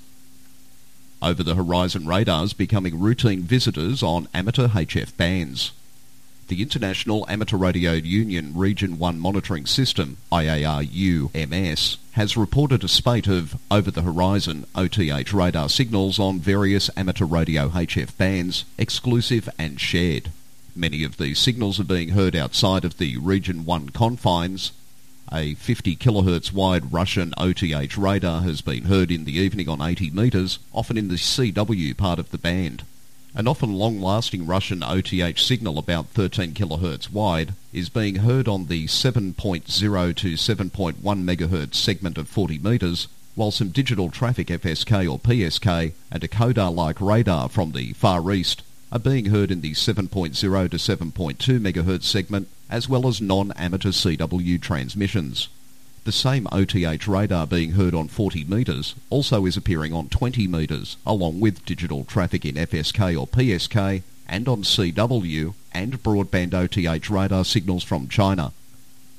Over 1.23 1.43
the 1.43 1.55
horizon 1.55 2.07
radars 2.07 2.53
becoming 2.53 2.99
routine 2.99 3.43
visitors 3.43 4.03
on 4.03 4.27
amateur 4.35 4.69
HF 4.69 5.17
bands. 5.17 5.71
The 6.51 6.63
International 6.63 7.25
Amateur 7.29 7.57
Radio 7.57 7.93
Union 7.93 8.55
Region 8.57 8.99
1 8.99 9.21
Monitoring 9.21 9.67
System, 9.67 10.17
IARU-MS, 10.33 11.97
has 12.15 12.37
reported 12.37 12.83
a 12.83 12.89
spate 12.89 13.29
of 13.29 13.57
over-the-horizon 13.71 14.67
OTH 14.75 15.33
radar 15.33 15.69
signals 15.69 16.19
on 16.19 16.41
various 16.41 16.91
amateur 16.97 17.25
radio 17.25 17.69
HF 17.69 18.17
bands, 18.17 18.65
exclusive 18.79 19.49
and 19.61 19.81
shared. 19.81 20.33
Many 20.75 21.05
of 21.05 21.19
these 21.19 21.39
signals 21.39 21.79
are 21.79 21.85
being 21.85 22.09
heard 22.09 22.35
outside 22.35 22.85
of 22.85 22.99
the 22.99 23.17
Region 23.19 23.65
1 23.65 23.91
confines. 23.91 24.73
A 25.33 25.55
50 25.55 25.95
kHz 25.95 26.53
wide 26.53 26.93
Russian 26.93 27.33
OTH 27.39 27.97
radar 27.97 28.43
has 28.43 28.61
been 28.61 28.87
heard 28.87 29.13
in 29.13 29.25
the 29.25 29.39
evening 29.39 29.69
on 29.69 29.81
80 29.81 30.11
metres, 30.11 30.59
often 30.73 30.99
in 30.99 31.07
the 31.07 31.15
CW 31.15 31.97
part 31.97 32.19
of 32.19 32.33
the 32.33 32.39
band. 32.39 32.83
An 33.33 33.47
often 33.47 33.75
long-lasting 33.75 34.45
Russian 34.45 34.83
OTH 34.83 35.39
signal 35.39 35.79
about 35.79 36.09
13 36.09 36.53
kHz 36.53 37.13
wide 37.13 37.55
is 37.73 37.89
being 37.89 38.17
heard 38.17 38.49
on 38.49 38.67
the 38.67 38.87
7.0 38.87 39.37
to 40.17 40.33
7.1 40.33 40.95
MHz 41.01 41.75
segment 41.77 42.19
of 42.19 42.29
40 42.29 42.59
metres, 42.59 43.07
while 43.37 43.53
some 43.53 43.69
digital 43.69 44.11
traffic 44.11 44.49
FSK 44.49 45.09
or 45.09 45.21
PSK 45.21 45.93
and 46.11 46.25
a 46.25 46.29
CODAR-like 46.29 47.01
radar 47.01 47.49
from 47.49 47.71
the 47.71 47.93
Far 47.93 48.33
East 48.33 48.65
are 48.91 48.99
being 48.99 49.27
heard 49.27 49.53
in 49.53 49.61
the 49.61 49.75
7.0 49.75 50.33
to 50.33 50.49
7.2 50.49 51.61
MHz 51.61 52.03
segment, 52.03 52.49
as 52.69 52.89
well 52.89 53.07
as 53.07 53.21
non-amateur 53.21 53.91
CW 53.91 54.61
transmissions. 54.61 55.49
The 56.05 56.13
same 56.13 56.47
OTH 56.51 57.07
radar 57.07 57.47
being 57.47 57.73
heard 57.73 57.95
on 57.95 58.09
40 58.09 58.45
metres 58.45 58.95
also 59.11 59.45
is 59.45 59.59
appearing 59.59 59.93
on 59.93 60.09
20 60.09 60.47
metres, 60.47 60.97
along 61.05 61.41
with 61.41 61.67
digital 61.67 62.05
traffic 62.05 62.47
in 62.47 62.55
FSK 62.55 63.21
or 63.21 63.27
PSK 63.27 64.03
and 64.27 64.49
on 64.49 64.63
CW 64.63 65.53
and 65.73 66.03
broadband 66.03 66.55
OTH 66.55 67.11
radar 67.11 67.45
signals 67.45 67.85
from 67.85 68.09
China. 68.09 68.53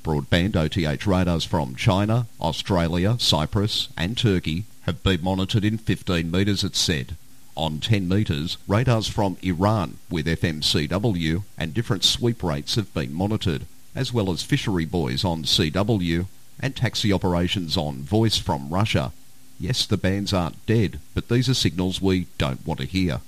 Broadband 0.02 0.56
OTH 0.56 1.06
radars 1.06 1.44
from 1.44 1.76
China, 1.76 2.26
Australia, 2.40 3.16
Cyprus 3.20 3.88
and 3.96 4.18
Turkey 4.18 4.64
have 4.82 5.04
been 5.04 5.22
monitored 5.22 5.64
in 5.64 5.78
15 5.78 6.32
metres 6.32 6.64
it 6.64 6.74
said. 6.74 7.16
On 7.56 7.78
10 7.78 8.08
metres, 8.08 8.56
radars 8.66 9.06
from 9.06 9.36
Iran 9.42 9.98
with 10.10 10.26
FMCW 10.26 11.44
and 11.56 11.72
different 11.72 12.02
sweep 12.02 12.42
rates 12.42 12.74
have 12.74 12.92
been 12.92 13.14
monitored, 13.14 13.66
as 13.94 14.12
well 14.12 14.32
as 14.32 14.42
fishery 14.42 14.84
buoys 14.84 15.24
on 15.24 15.44
CW 15.44 16.26
and 16.60 16.74
taxi 16.74 17.12
operations 17.12 17.76
on 17.76 18.02
voice 18.02 18.38
from 18.38 18.70
Russia. 18.70 19.12
Yes, 19.58 19.86
the 19.86 19.96
bands 19.96 20.32
aren't 20.32 20.64
dead, 20.66 20.98
but 21.14 21.28
these 21.28 21.48
are 21.48 21.54
signals 21.54 22.00
we 22.00 22.26
don't 22.38 22.66
want 22.66 22.80
to 22.80 22.86
hear. 22.86 23.20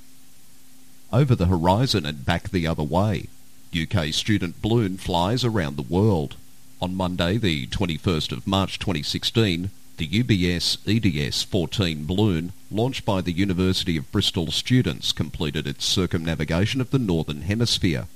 Over 1.13 1.35
the 1.35 1.47
horizon 1.47 2.05
and 2.05 2.25
back 2.25 2.51
the 2.51 2.67
other 2.67 2.83
way, 2.83 3.29
UK 3.75 4.13
student 4.13 4.61
balloon 4.61 4.97
flies 4.99 5.45
around 5.45 5.77
the 5.77 5.83
world. 5.83 6.37
On 6.83 6.95
Monday, 6.95 7.39
the 7.39 7.67
21st 7.69 8.33
of 8.33 8.47
March 8.47 8.79
2016, 8.79 9.71
the 9.97 10.09
UBS 10.09 10.79
EDS 10.87 11.45
14 11.45 12.05
balloon, 12.05 12.53
launched 12.71 13.05
by 13.05 13.21
the 13.21 13.33
University 13.33 13.97
of 13.97 14.11
Bristol 14.11 14.51
students, 14.51 15.13
completed 15.13 15.67
its 15.69 15.85
circumnavigation 15.85 16.81
of 16.81 16.91
the 16.91 16.99
Northern 16.99 17.43
Hemisphere. 17.43 18.07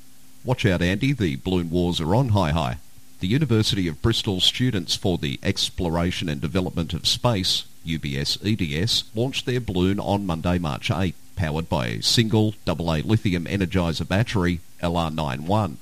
Watch 0.44 0.66
out, 0.66 0.82
Andy, 0.82 1.12
the 1.12 1.36
balloon 1.36 1.70
wars 1.70 2.00
are 2.00 2.14
on, 2.14 2.30
hi 2.30 2.50
hi. 2.50 2.78
The 3.20 3.26
University 3.26 3.88
of 3.88 4.00
Bristol 4.00 4.40
Students 4.40 4.94
for 4.94 5.18
the 5.18 5.40
Exploration 5.42 6.28
and 6.28 6.40
Development 6.40 6.94
of 6.94 7.04
Space, 7.04 7.64
UBS 7.84 8.38
EDS, 8.44 9.10
launched 9.12 9.44
their 9.44 9.58
balloon 9.58 9.98
on 9.98 10.24
Monday, 10.24 10.56
March 10.60 10.88
8, 10.88 11.16
powered 11.34 11.68
by 11.68 11.88
a 11.88 12.02
single 12.02 12.54
AA 12.64 13.00
lithium 13.04 13.46
energizer 13.46 14.06
battery, 14.06 14.60
LR91. 14.80 15.78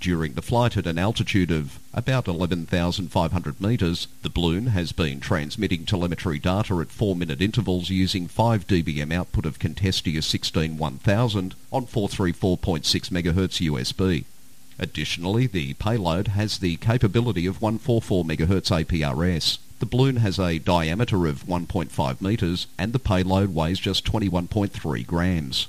During 0.00 0.32
the 0.32 0.42
flight 0.42 0.76
at 0.76 0.88
an 0.88 0.98
altitude 0.98 1.52
of 1.52 1.78
about 1.94 2.26
11,500 2.26 3.60
metres, 3.60 4.08
the 4.22 4.28
balloon 4.28 4.66
has 4.66 4.90
been 4.90 5.20
transmitting 5.20 5.86
telemetry 5.86 6.40
data 6.40 6.80
at 6.80 6.88
4-minute 6.88 7.40
intervals 7.40 7.88
using 7.88 8.26
5 8.26 8.66
dBm 8.66 9.14
output 9.14 9.46
of 9.46 9.60
Contestia 9.60 10.16
161000 10.16 11.54
on 11.70 11.86
434.6 11.86 12.58
MHz 13.10 13.70
USB. 13.70 14.24
Additionally, 14.78 15.46
the 15.46 15.74
payload 15.74 16.28
has 16.28 16.58
the 16.58 16.76
capability 16.76 17.46
of 17.46 17.62
144 17.62 18.24
MHz 18.24 18.84
APRS. 18.84 19.58
The 19.78 19.86
balloon 19.86 20.16
has 20.16 20.38
a 20.38 20.58
diameter 20.58 21.26
of 21.26 21.46
1.5 21.46 22.20
metres 22.20 22.66
and 22.78 22.92
the 22.92 22.98
payload 22.98 23.54
weighs 23.54 23.78
just 23.78 24.04
21.3 24.04 25.06
grams. 25.06 25.68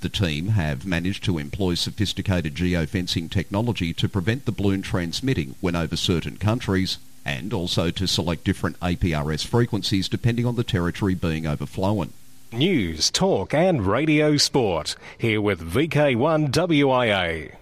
The 0.00 0.08
team 0.08 0.48
have 0.48 0.86
managed 0.86 1.24
to 1.24 1.38
employ 1.38 1.74
sophisticated 1.74 2.54
geofencing 2.54 3.30
technology 3.30 3.92
to 3.92 4.08
prevent 4.08 4.46
the 4.46 4.52
balloon 4.52 4.80
transmitting 4.80 5.56
when 5.60 5.76
over 5.76 5.96
certain 5.96 6.38
countries 6.38 6.98
and 7.24 7.52
also 7.52 7.90
to 7.90 8.06
select 8.06 8.44
different 8.44 8.80
APRS 8.80 9.46
frequencies 9.46 10.08
depending 10.08 10.46
on 10.46 10.56
the 10.56 10.64
territory 10.64 11.14
being 11.14 11.46
overflown. 11.46 12.14
News, 12.52 13.10
talk 13.10 13.52
and 13.52 13.86
radio 13.86 14.38
sport. 14.38 14.96
Here 15.18 15.40
with 15.40 15.60
VK1WIA. 15.60 17.59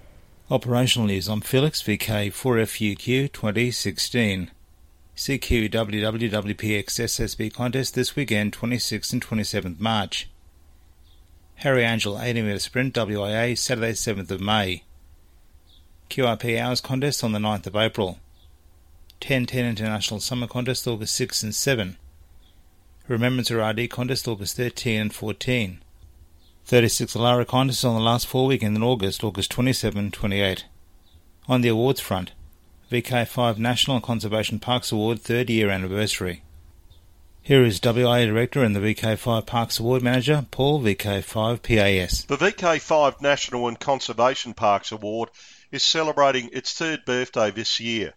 Operational 0.50 1.08
news. 1.08 1.28
I'm 1.28 1.42
Felix 1.42 1.82
VK4FUQ 1.82 3.30
2016. 3.32 4.50
CQ 5.14 5.70
WWWPX 5.70 6.84
SSB 6.86 7.52
contest 7.52 7.94
this 7.94 8.16
weekend, 8.16 8.54
26th 8.54 9.12
and 9.12 9.22
27th 9.22 9.78
March. 9.78 10.30
Harry 11.56 11.82
Angel 11.82 12.18
80 12.18 12.40
metre 12.40 12.58
sprint 12.60 12.94
WIA 12.94 13.58
Saturday 13.58 13.92
7th 13.92 14.30
of 14.30 14.40
May. 14.40 14.84
QRP 16.08 16.58
hours 16.58 16.80
contest 16.80 17.22
on 17.22 17.32
the 17.32 17.38
9th 17.38 17.66
of 17.66 17.76
April. 17.76 18.18
1010 19.20 19.66
International 19.66 20.18
Summer 20.18 20.46
Contest 20.46 20.88
August 20.88 21.14
6 21.16 21.42
and 21.42 21.54
7. 21.54 21.98
Remembrance 23.06 23.50
RD 23.50 23.90
Contest 23.90 24.26
August 24.26 24.56
13 24.56 24.98
and 24.98 25.14
14. 25.14 25.82
36 26.68 27.14
Alara 27.14 27.46
contests 27.46 27.82
on 27.82 27.94
the 27.94 28.02
last 28.02 28.26
four 28.26 28.46
weekends 28.46 28.76
in 28.76 28.82
August, 28.82 29.24
August 29.24 29.50
27 29.52 30.10
28. 30.10 30.66
On 31.48 31.62
the 31.62 31.68
awards 31.68 31.98
front, 31.98 32.32
VK5 32.92 33.56
National 33.56 34.02
Conservation 34.02 34.58
Parks 34.58 34.92
Award 34.92 35.18
third 35.18 35.48
year 35.48 35.70
anniversary. 35.70 36.42
Here 37.40 37.64
is 37.64 37.80
WIA 37.80 38.26
Director 38.26 38.62
and 38.62 38.76
the 38.76 38.80
VK5 38.80 39.46
Parks 39.46 39.78
Award 39.78 40.02
Manager, 40.02 40.44
Paul 40.50 40.82
VK5 40.82 41.62
PAS. 41.62 42.24
The 42.24 42.36
VK5 42.36 43.22
National 43.22 43.66
and 43.66 43.80
Conservation 43.80 44.52
Parks 44.52 44.92
Award 44.92 45.30
is 45.72 45.82
celebrating 45.82 46.50
its 46.52 46.74
third 46.74 47.06
birthday 47.06 47.50
this 47.50 47.80
year. 47.80 48.12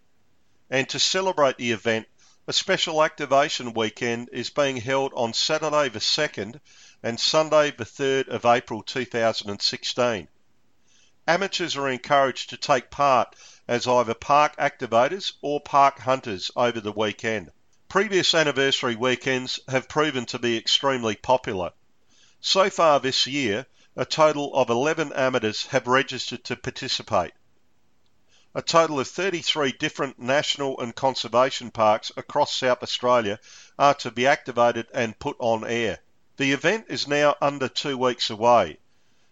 And 0.70 0.90
to 0.90 1.00
celebrate 1.00 1.56
the 1.56 1.72
event, 1.72 2.06
A 2.48 2.54
special 2.54 3.04
activation 3.04 3.72
weekend 3.74 4.30
is 4.34 4.50
being 4.50 4.76
held 4.76 5.14
on 5.16 5.32
Saturday 5.32 5.90
the 5.90 6.00
2nd 6.00 6.60
and 7.04 7.20
Sunday 7.20 7.72
the 7.72 7.86
3rd 7.86 8.28
of 8.28 8.46
April 8.46 8.84
2016. 8.84 10.28
Amateurs 11.28 11.76
are 11.76 11.90
encouraged 11.90 12.50
to 12.50 12.58
take 12.58 12.92
part 12.92 13.36
as 13.68 13.88
either 13.88 14.14
park 14.14 14.56
activators 14.58 15.34
or 15.42 15.60
park 15.60 16.00
hunters 16.00 16.52
over 16.56 16.80
the 16.80 16.92
weekend. 16.92 17.52
Previous 17.90 18.34
anniversary 18.34 18.96
weekends 18.96 19.60
have 19.68 19.90
proven 19.90 20.26
to 20.26 20.40
be 20.40 20.58
extremely 20.58 21.16
popular. 21.16 21.72
So 22.40 22.70
far 22.70 23.00
this 23.00 23.28
year, 23.28 23.66
a 23.96 24.06
total 24.06 24.54
of 24.56 24.70
11 24.70 25.14
amateurs 25.14 25.66
have 25.68 25.88
registered 25.88 26.44
to 26.46 26.56
participate. 26.56 27.34
A 28.54 28.62
total 28.62 29.00
of 29.00 29.08
33 29.08 29.74
different 29.74 30.20
national 30.20 30.80
and 30.80 30.96
conservation 30.96 31.72
parks 31.72 32.12
across 32.18 32.56
South 32.56 32.84
Australia 32.84 33.40
are 33.80 33.94
to 33.96 34.12
be 34.12 34.28
activated 34.28 34.88
and 34.94 35.18
put 35.18 35.36
on 35.40 35.66
air. 35.66 36.00
The 36.38 36.54
event 36.54 36.86
is 36.88 37.10
now 37.10 37.36
under 37.42 37.68
two 37.68 37.98
weeks 37.98 38.30
away, 38.30 38.78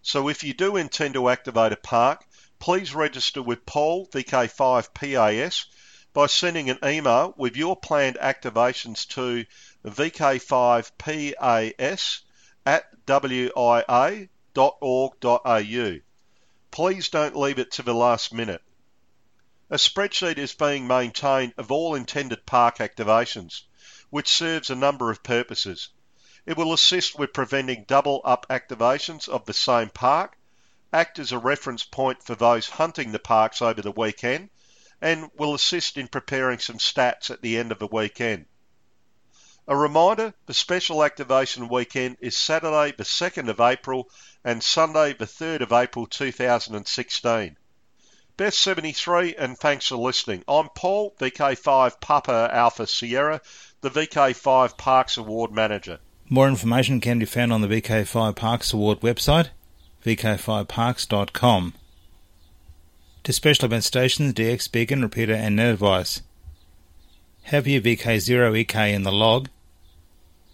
so 0.02 0.28
if 0.28 0.44
you 0.44 0.54
do 0.54 0.76
intend 0.76 1.14
to 1.14 1.30
activate 1.30 1.72
a 1.72 1.78
park, 1.78 2.26
please 2.60 2.94
register 2.94 3.42
with 3.42 3.66
Paul 3.66 4.06
VK5PAS 4.08 5.66
by 6.12 6.28
sending 6.28 6.70
an 6.70 6.80
email 6.84 7.34
with 7.38 7.56
your 7.56 7.78
planned 7.78 8.18
activations 8.18 9.08
to 9.10 9.46
VK5PAS 9.86 12.20
at 12.66 13.06
wia.org.au. 13.06 14.30
Please 16.72 17.10
don't 17.10 17.36
leave 17.36 17.60
it 17.60 17.72
to 17.72 17.82
the 17.82 17.94
last 17.94 18.34
minute. 18.34 18.62
A 19.70 19.78
spreadsheet 19.78 20.38
is 20.38 20.54
being 20.54 20.86
maintained 20.86 21.54
of 21.58 21.72
all 21.72 21.96
intended 21.96 22.46
park 22.46 22.80
activations, 22.80 23.62
which 24.10 24.28
serves 24.28 24.70
a 24.70 24.76
number 24.76 25.10
of 25.10 25.24
purposes. 25.24 25.88
It 26.50 26.58
will 26.58 26.74
assist 26.74 27.20
with 27.20 27.32
preventing 27.32 27.84
double 27.84 28.22
up 28.26 28.48
activations 28.50 29.30
of 29.30 29.46
the 29.46 29.54
same 29.54 29.90
park, 29.90 30.36
act 30.92 31.20
as 31.20 31.32
a 31.32 31.38
reference 31.38 31.84
point 31.84 32.24
for 32.24 32.34
those 32.34 32.68
hunting 32.68 33.12
the 33.12 33.20
parks 33.20 33.62
over 33.62 33.84
the 33.84 33.92
weekend, 33.92 34.50
and 35.00 35.30
will 35.36 35.54
assist 35.54 35.96
in 35.96 36.08
preparing 36.08 36.58
some 36.58 36.80
stats 36.80 37.30
at 37.30 37.44
the 37.44 37.56
end 37.60 37.72
of 37.72 37.78
the 37.78 37.86
weekend. 37.86 38.48
A 39.68 39.78
reminder, 39.78 40.34
the 40.48 40.56
special 40.56 41.04
activation 41.04 41.68
weekend 41.68 42.18
is 42.20 42.36
Saturday 42.36 42.96
the 42.98 43.04
2nd 43.04 43.48
of 43.48 43.60
April 43.60 44.10
and 44.44 44.64
Sunday 44.64 45.14
the 45.14 45.28
3rd 45.28 45.62
of 45.62 45.72
April 45.72 46.08
2016. 46.08 47.58
Best 48.38 48.60
73 48.60 49.36
and 49.36 49.56
thanks 49.56 49.86
for 49.90 49.98
listening. 49.98 50.44
I'm 50.48 50.70
Paul, 50.70 51.14
VK5 51.20 52.02
Papa 52.02 52.50
Alpha 52.52 52.88
Sierra, 52.88 53.40
the 53.82 53.92
VK5 53.92 54.78
Parks 54.80 55.18
Award 55.18 55.52
Manager. 55.52 56.00
More 56.30 56.48
information 56.48 57.02
can 57.02 57.20
be 57.20 57.26
found 57.26 57.52
on 57.52 57.62
the 57.62 57.68
VK5 57.68 58.36
Parks 58.36 58.72
Award 58.72 59.00
website, 59.02 59.50
vk5parks.com. 60.06 61.74
To 63.24 63.34
special 63.34 63.66
event 63.66 63.84
stations, 63.84 64.34
DX 64.34 64.72
Beacon, 64.72 65.02
Repeater 65.02 65.34
and 65.34 65.56
Net 65.56 65.74
Advice. 65.74 66.22
Have 67.44 67.68
your 67.68 67.82
VK0EK 67.82 68.94
in 68.94 69.04
the 69.04 69.12
log. 69.12 69.50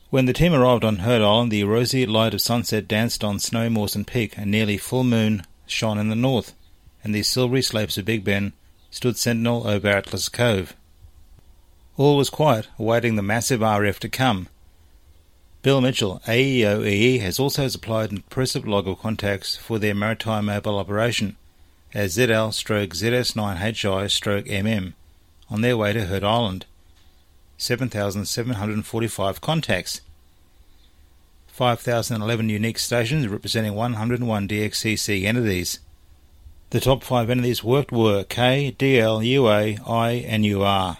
When 0.09 0.25
the 0.25 0.33
team 0.33 0.53
arrived 0.53 0.85
on 0.85 0.97
Heard 0.97 1.21
Island, 1.21 1.51
the 1.51 1.63
rosy 1.65 2.05
light 2.05 2.33
of 2.33 2.41
sunset 2.41 2.87
danced 2.87 3.23
on 3.23 3.39
Snowy 3.39 3.69
Mawson 3.69 4.05
Peak, 4.05 4.37
a 4.37 4.45
nearly 4.45 4.77
full 4.77 5.03
moon 5.03 5.43
shone 5.67 5.97
in 5.97 6.09
the 6.09 6.15
north 6.15 6.53
and 7.05 7.13
the 7.13 7.21
silvery 7.21 7.61
slopes 7.61 7.99
of 7.99 8.05
Big 8.05 8.23
Ben 8.23 8.51
stood 8.89 9.15
sentinel 9.15 9.67
over 9.67 9.87
Atlas 9.87 10.27
Cove. 10.27 10.75
All 11.97 12.17
was 12.17 12.31
quiet, 12.31 12.67
awaiting 12.79 13.15
the 13.15 13.21
massive 13.21 13.59
RF 13.61 13.99
to 13.99 14.09
come. 14.09 14.47
Bill 15.65 15.81
Mitchell, 15.81 16.21
AE0EE, 16.27 17.21
has 17.21 17.39
also 17.39 17.67
supplied 17.67 18.11
impressive 18.11 18.67
log 18.67 18.87
of 18.87 18.99
contacts 18.99 19.55
for 19.55 19.79
their 19.79 19.95
maritime 19.95 20.45
mobile 20.45 20.77
operation 20.77 21.37
as 21.91 22.15
ZL 22.15 22.53
stroke 22.53 22.91
ZS9HI 22.91 24.11
stroke 24.11 24.45
MM 24.45 24.93
on 25.49 25.61
their 25.61 25.75
way 25.75 25.91
to 25.91 26.05
Heard 26.05 26.23
Island. 26.23 26.67
7,745 27.57 29.41
contacts. 29.41 30.01
5,011 31.47 32.47
unique 32.47 32.77
stations 32.77 33.27
representing 33.27 33.73
101 33.73 34.47
DXCC 34.47 35.23
entities. 35.23 35.79
The 36.69 36.79
top 36.79 37.03
five 37.03 37.31
entities 37.31 37.63
worked 37.63 37.91
were 37.91 38.23
K, 38.23 38.75
DL, 38.77 39.25
UA, 39.25 39.83
I, 39.91 40.11
and 40.27 40.45
UR. 40.45 40.97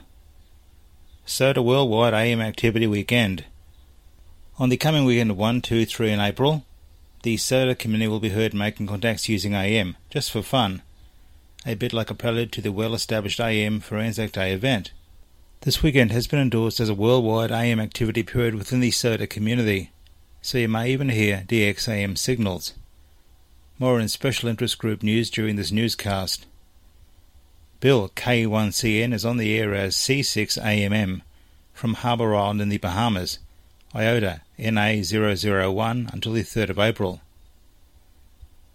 So 1.28 1.54
SOTA 1.54 1.62
Worldwide 1.62 2.15
AM 2.15 2.41
Activity 2.41 2.88
Weekend. 2.88 3.45
On 4.58 4.70
the 4.70 4.78
coming 4.78 5.04
weekend 5.04 5.32
of 5.32 5.38
1, 5.38 5.60
2, 5.60 5.86
3 5.86 6.12
in 6.13 6.22
April, 6.22 6.63
the 7.24 7.36
SOTA 7.36 7.76
community 7.76 8.08
will 8.08 8.22
be 8.22 8.30
heard 8.30 8.54
making 8.54 8.88
contacts 8.88 9.28
using 9.28 9.54
AM, 9.54 9.98
just 10.10 10.32
for 10.32 10.41
fun, 10.41 10.82
a 11.65 11.74
bit 11.74 11.91
like 11.91 12.10
a 12.10 12.15
prelude 12.15 12.54
to 12.54 12.62
the 12.62 12.72
well-established 12.72 13.41
AM 13.41 13.82
for 13.82 13.98
Anzac 13.98 14.32
Day 14.32 14.54
event. 14.54 14.94
This 15.62 15.84
weekend 15.84 16.13
has 16.13 16.26
been 16.28 16.39
endorsed 16.39 16.80
as 16.80 16.88
a 16.88 16.94
worldwide 16.94 17.52
AM 17.52 17.82
activity 17.82 18.24
period 18.24 18.56
within 18.56 18.80
the 18.80 18.91
SOTA 18.91 19.28
community, 19.28 19.91
so 20.41 20.58
you 20.58 20.70
may 20.70 20.89
even 20.89 21.10
hear 21.10 21.44
DXAM 21.46 22.18
signals. 22.18 22.72
More 23.78 24.00
in 24.00 24.08
special 24.08 24.48
interest 24.48 24.78
group 24.78 25.04
news 25.04 25.30
during 25.30 25.58
this 25.58 25.74
newscast. 25.74 26.46
Bill 27.82 28.08
K1CN 28.08 29.13
is 29.13 29.26
on 29.26 29.36
the 29.36 29.60
air 29.60 29.76
as 29.76 29.98
C6AMM 29.98 31.24
from 31.74 31.96
Harbour 31.96 32.34
Island 32.34 32.62
in 32.62 32.70
the 32.70 32.78
Bahamas, 32.78 33.39
IOTA 33.94 34.44
NA001 34.60 36.13
until 36.13 36.34
the 36.34 36.41
3rd 36.41 36.70
of 36.70 36.80
April. 36.80 37.22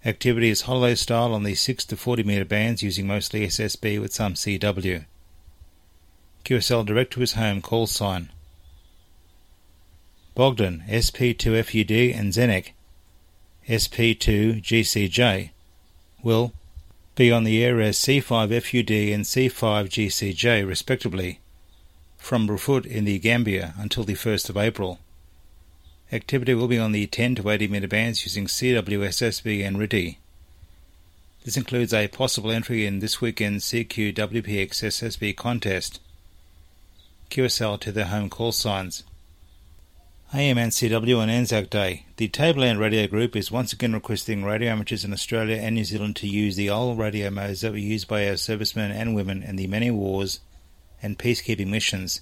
Activity 0.04 0.48
is 0.48 0.62
holiday 0.62 0.94
style 0.94 1.34
on 1.34 1.42
the 1.42 1.54
6 1.54 1.84
to 1.84 1.96
40 1.96 2.22
metre 2.22 2.44
bands 2.44 2.82
using 2.82 3.06
mostly 3.06 3.46
SSB 3.46 4.00
with 4.00 4.14
some 4.14 4.34
CW. 4.34 5.04
QSL 6.44 6.86
direct 6.86 7.12
to 7.12 7.20
his 7.20 7.34
home 7.34 7.60
call 7.60 7.86
sign. 7.86 8.30
Bogdan, 10.34 10.84
SP2FUD 10.88 12.16
and 12.18 12.32
Zenek 12.32 12.72
SP2 13.68 14.62
GCJ 14.62 15.50
will 16.22 16.52
be 17.14 17.30
on 17.30 17.44
the 17.44 17.62
air 17.62 17.80
as 17.80 17.98
C5FUD 17.98 19.12
and 19.14 19.24
C5 19.24 19.88
GCJ 19.88 20.66
respectively 20.66 21.40
from 22.16 22.48
Brufut 22.48 22.86
in 22.86 23.04
the 23.04 23.18
Gambia 23.18 23.74
until 23.76 24.04
the 24.04 24.14
1st 24.14 24.48
of 24.48 24.56
April. 24.56 24.98
Activity 26.12 26.54
will 26.54 26.66
be 26.66 26.78
on 26.78 26.90
the 26.90 27.06
10 27.06 27.36
to 27.36 27.50
80 27.50 27.68
meter 27.68 27.86
bands 27.86 28.24
using 28.24 28.46
CWSSB 28.46 29.64
and 29.64 29.76
RTTY. 29.76 30.16
This 31.44 31.56
includes 31.56 31.94
a 31.94 32.08
possible 32.08 32.50
entry 32.50 32.84
in 32.84 32.98
this 32.98 33.20
weekend's 33.20 33.64
CQWPX 33.66 34.82
SSB 34.82 35.36
contest. 35.36 36.00
QSL 37.30 37.78
to 37.80 37.92
their 37.92 38.06
home 38.06 38.28
call 38.28 38.50
signs. 38.50 39.04
AMNCW 40.34 41.18
on 41.18 41.30
Anzac 41.30 41.70
Day. 41.70 42.06
The 42.16 42.28
Tableland 42.28 42.80
Radio 42.80 43.06
Group 43.06 43.36
is 43.36 43.52
once 43.52 43.72
again 43.72 43.92
requesting 43.92 44.44
radio 44.44 44.72
amateurs 44.72 45.04
in 45.04 45.12
Australia 45.12 45.56
and 45.56 45.76
New 45.76 45.84
Zealand 45.84 46.16
to 46.16 46.28
use 46.28 46.56
the 46.56 46.70
old 46.70 46.98
radio 46.98 47.30
modes 47.30 47.60
that 47.60 47.70
were 47.70 47.78
used 47.78 48.08
by 48.08 48.28
our 48.28 48.36
servicemen 48.36 48.90
and 48.90 49.14
women 49.14 49.44
in 49.44 49.54
the 49.54 49.68
many 49.68 49.92
wars 49.92 50.40
and 51.00 51.18
peacekeeping 51.18 51.68
missions. 51.68 52.20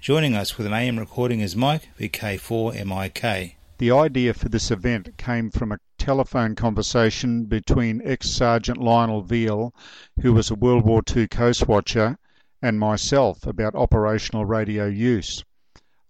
Joining 0.00 0.34
us 0.34 0.56
with 0.56 0.66
an 0.66 0.72
AM 0.72 0.98
recording 0.98 1.40
is 1.40 1.54
Mike, 1.54 1.90
VK4MIK. 1.98 3.56
The 3.76 3.90
idea 3.90 4.32
for 4.32 4.48
this 4.48 4.70
event 4.70 5.18
came 5.18 5.50
from 5.50 5.72
a 5.72 5.78
telephone 5.98 6.54
conversation 6.54 7.44
between 7.44 8.00
ex 8.02 8.30
Sergeant 8.30 8.78
Lionel 8.78 9.20
Veal, 9.20 9.74
who 10.22 10.32
was 10.32 10.50
a 10.50 10.54
World 10.54 10.86
War 10.86 11.02
II 11.14 11.28
Coast 11.28 11.68
Watcher, 11.68 12.16
and 12.62 12.80
myself 12.80 13.46
about 13.46 13.74
operational 13.74 14.46
radio 14.46 14.86
use. 14.86 15.44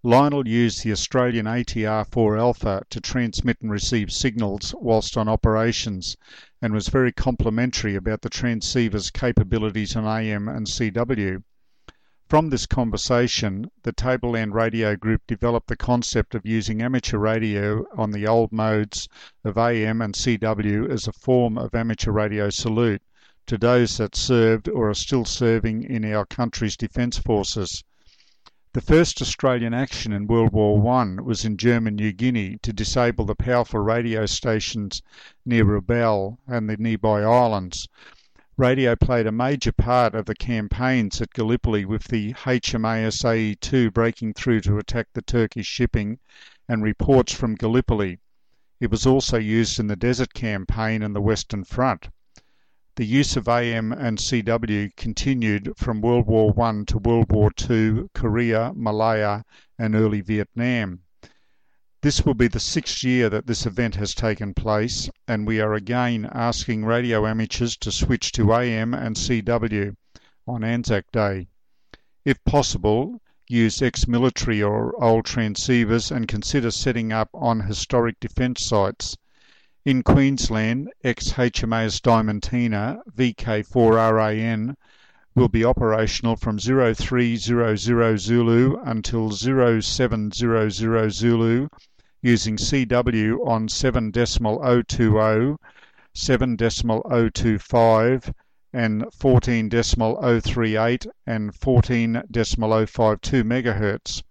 Lionel 0.03 0.47
used 0.47 0.85
the 0.85 0.93
Australian 0.93 1.45
ATR-4 1.45 2.39
Alpha 2.39 2.83
to 2.91 3.01
transmit 3.01 3.57
and 3.59 3.71
receive 3.71 4.09
signals 4.09 4.73
whilst 4.79 5.17
on 5.17 5.27
operations 5.27 6.15
and 6.61 6.71
was 6.71 6.87
very 6.87 7.11
complimentary 7.11 7.95
about 7.95 8.21
the 8.21 8.29
transceiver's 8.29 9.11
capabilities 9.11 9.97
on 9.97 10.05
AM 10.05 10.47
and 10.47 10.65
CW. 10.65 11.43
From 12.31 12.49
this 12.49 12.65
conversation, 12.65 13.69
the 13.83 13.91
Tableland 13.91 14.53
Radio 14.53 14.95
Group 14.95 15.21
developed 15.27 15.67
the 15.67 15.75
concept 15.75 16.33
of 16.33 16.45
using 16.45 16.81
amateur 16.81 17.17
radio 17.17 17.85
on 17.93 18.11
the 18.11 18.25
old 18.25 18.53
modes 18.53 19.09
of 19.43 19.57
AM 19.57 20.01
and 20.01 20.13
CW 20.13 20.89
as 20.89 21.07
a 21.09 21.11
form 21.11 21.57
of 21.57 21.75
amateur 21.75 22.13
radio 22.13 22.49
salute 22.49 23.01
to 23.47 23.57
those 23.57 23.97
that 23.97 24.15
served 24.15 24.69
or 24.69 24.89
are 24.89 24.93
still 24.93 25.25
serving 25.25 25.83
in 25.83 26.05
our 26.05 26.25
country's 26.25 26.77
defence 26.77 27.17
forces. 27.17 27.83
The 28.71 28.79
first 28.79 29.21
Australian 29.21 29.73
action 29.73 30.13
in 30.13 30.25
World 30.25 30.53
War 30.53 30.79
One 30.79 31.25
was 31.25 31.43
in 31.43 31.57
German 31.57 31.97
New 31.97 32.13
Guinea 32.13 32.59
to 32.61 32.71
disable 32.71 33.25
the 33.25 33.35
powerful 33.35 33.81
radio 33.81 34.25
stations 34.25 35.01
near 35.45 35.65
Rabaul 35.65 36.37
and 36.47 36.69
the 36.69 36.77
nearby 36.77 37.23
islands. 37.23 37.89
Radio 38.57 38.97
played 38.97 39.27
a 39.27 39.31
major 39.31 39.71
part 39.71 40.13
of 40.13 40.25
the 40.25 40.35
campaigns 40.35 41.21
at 41.21 41.31
Gallipoli 41.31 41.85
with 41.85 42.03
the 42.09 42.33
HMAS 42.33 43.23
AE2 43.23 43.93
breaking 43.93 44.33
through 44.33 44.59
to 44.61 44.77
attack 44.77 45.07
the 45.13 45.21
Turkish 45.21 45.65
shipping 45.65 46.19
and 46.67 46.83
reports 46.83 47.33
from 47.33 47.55
Gallipoli. 47.55 48.19
It 48.81 48.91
was 48.91 49.05
also 49.07 49.37
used 49.37 49.79
in 49.79 49.87
the 49.87 49.95
Desert 49.95 50.33
Campaign 50.33 51.01
and 51.01 51.15
the 51.15 51.21
Western 51.21 51.63
Front. 51.63 52.09
The 52.97 53.05
use 53.05 53.37
of 53.37 53.47
AM 53.47 53.93
and 53.93 54.17
CW 54.17 54.97
continued 54.97 55.71
from 55.77 56.01
World 56.01 56.27
War 56.27 56.53
I 56.61 56.83
to 56.87 56.97
World 56.97 57.31
War 57.31 57.51
II, 57.69 58.09
Korea, 58.13 58.73
Malaya, 58.75 59.45
and 59.79 59.95
early 59.95 60.19
Vietnam. 60.19 61.03
This 62.03 62.25
will 62.25 62.33
be 62.33 62.47
the 62.47 62.59
sixth 62.59 63.03
year 63.03 63.29
that 63.29 63.45
this 63.45 63.67
event 63.67 63.93
has 63.97 64.15
taken 64.15 64.55
place, 64.55 65.07
and 65.27 65.45
we 65.45 65.61
are 65.61 65.75
again 65.75 66.27
asking 66.31 66.83
radio 66.83 67.27
amateurs 67.27 67.77
to 67.77 67.91
switch 67.91 68.31
to 68.31 68.51
AM 68.55 68.95
and 68.95 69.15
CW 69.15 69.95
on 70.47 70.63
Anzac 70.63 71.11
Day. 71.11 71.49
If 72.25 72.43
possible, 72.43 73.21
use 73.47 73.83
ex 73.83 74.07
military 74.07 74.63
or 74.63 74.95
old 75.03 75.25
transceivers 75.25 76.09
and 76.09 76.27
consider 76.27 76.71
setting 76.71 77.13
up 77.13 77.29
on 77.35 77.67
historic 77.67 78.19
defence 78.19 78.65
sites. 78.65 79.15
In 79.85 80.01
Queensland, 80.01 80.89
ex 81.03 81.33
HMAS 81.33 82.01
Diamantina 82.01 83.01
VK4RAN 83.15 84.75
will 85.35 85.49
be 85.49 85.63
operational 85.63 86.35
from 86.35 86.57
0300 86.57 87.77
Zulu 88.17 88.81
until 88.83 89.29
0700 89.29 91.11
Zulu 91.11 91.67
using 92.21 92.55
CW 92.55 93.47
on 93.47 93.67
7.020, 93.67 95.57
7.025, 96.15 98.33
and 98.73 99.03
14.038 99.03 101.07
and 101.25 101.53
14.052 101.53 103.43
MHz. 103.43 104.23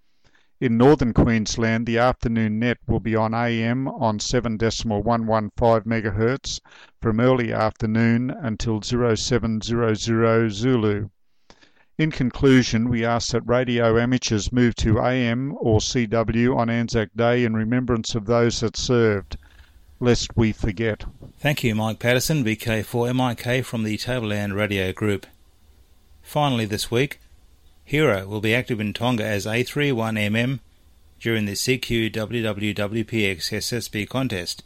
In 0.61 0.77
northern 0.77 1.15
Queensland, 1.15 1.87
the 1.87 1.99
afternoon 1.99 2.59
net 2.59 2.79
will 2.87 3.01
be 3.01 3.17
on 3.17 3.33
AM 3.33 3.89
on 3.89 4.19
7.115 4.19 5.87
MHz 5.87 6.61
from 7.01 7.19
early 7.19 7.51
afternoon 7.53 8.31
until 8.31 8.83
0700 8.83 10.51
Zulu. 10.51 11.09
In 12.01 12.11
conclusion, 12.11 12.89
we 12.89 13.05
ask 13.05 13.33
that 13.33 13.47
radio 13.47 13.99
amateurs 13.99 14.51
move 14.51 14.75
to 14.77 15.03
AM 15.03 15.55
or 15.61 15.81
CW 15.81 16.57
on 16.57 16.71
Anzac 16.71 17.11
Day 17.15 17.45
in 17.45 17.53
remembrance 17.53 18.15
of 18.15 18.25
those 18.25 18.61
that 18.61 18.75
served, 18.75 19.37
lest 20.01 20.35
we 20.35 20.53
forget. 20.53 21.05
Thank 21.41 21.63
you, 21.63 21.75
Mike 21.75 21.99
Patterson, 21.99 22.43
VK4MIK 22.43 23.67
from 23.67 23.83
the 23.83 23.99
Tableland 23.99 24.55
Radio 24.55 24.95
Group. 24.95 25.27
Finally, 26.23 26.65
this 26.65 26.91
week, 26.91 27.21
Hero 27.85 28.27
will 28.27 28.41
be 28.41 28.55
active 28.55 28.81
in 28.81 28.95
Tonga 28.95 29.27
as 29.27 29.45
A31MM 29.45 30.61
during 31.21 31.45
the 31.45 31.53
CQWWWPX 31.53 32.15
SSB 33.51 34.09
contest, 34.09 34.65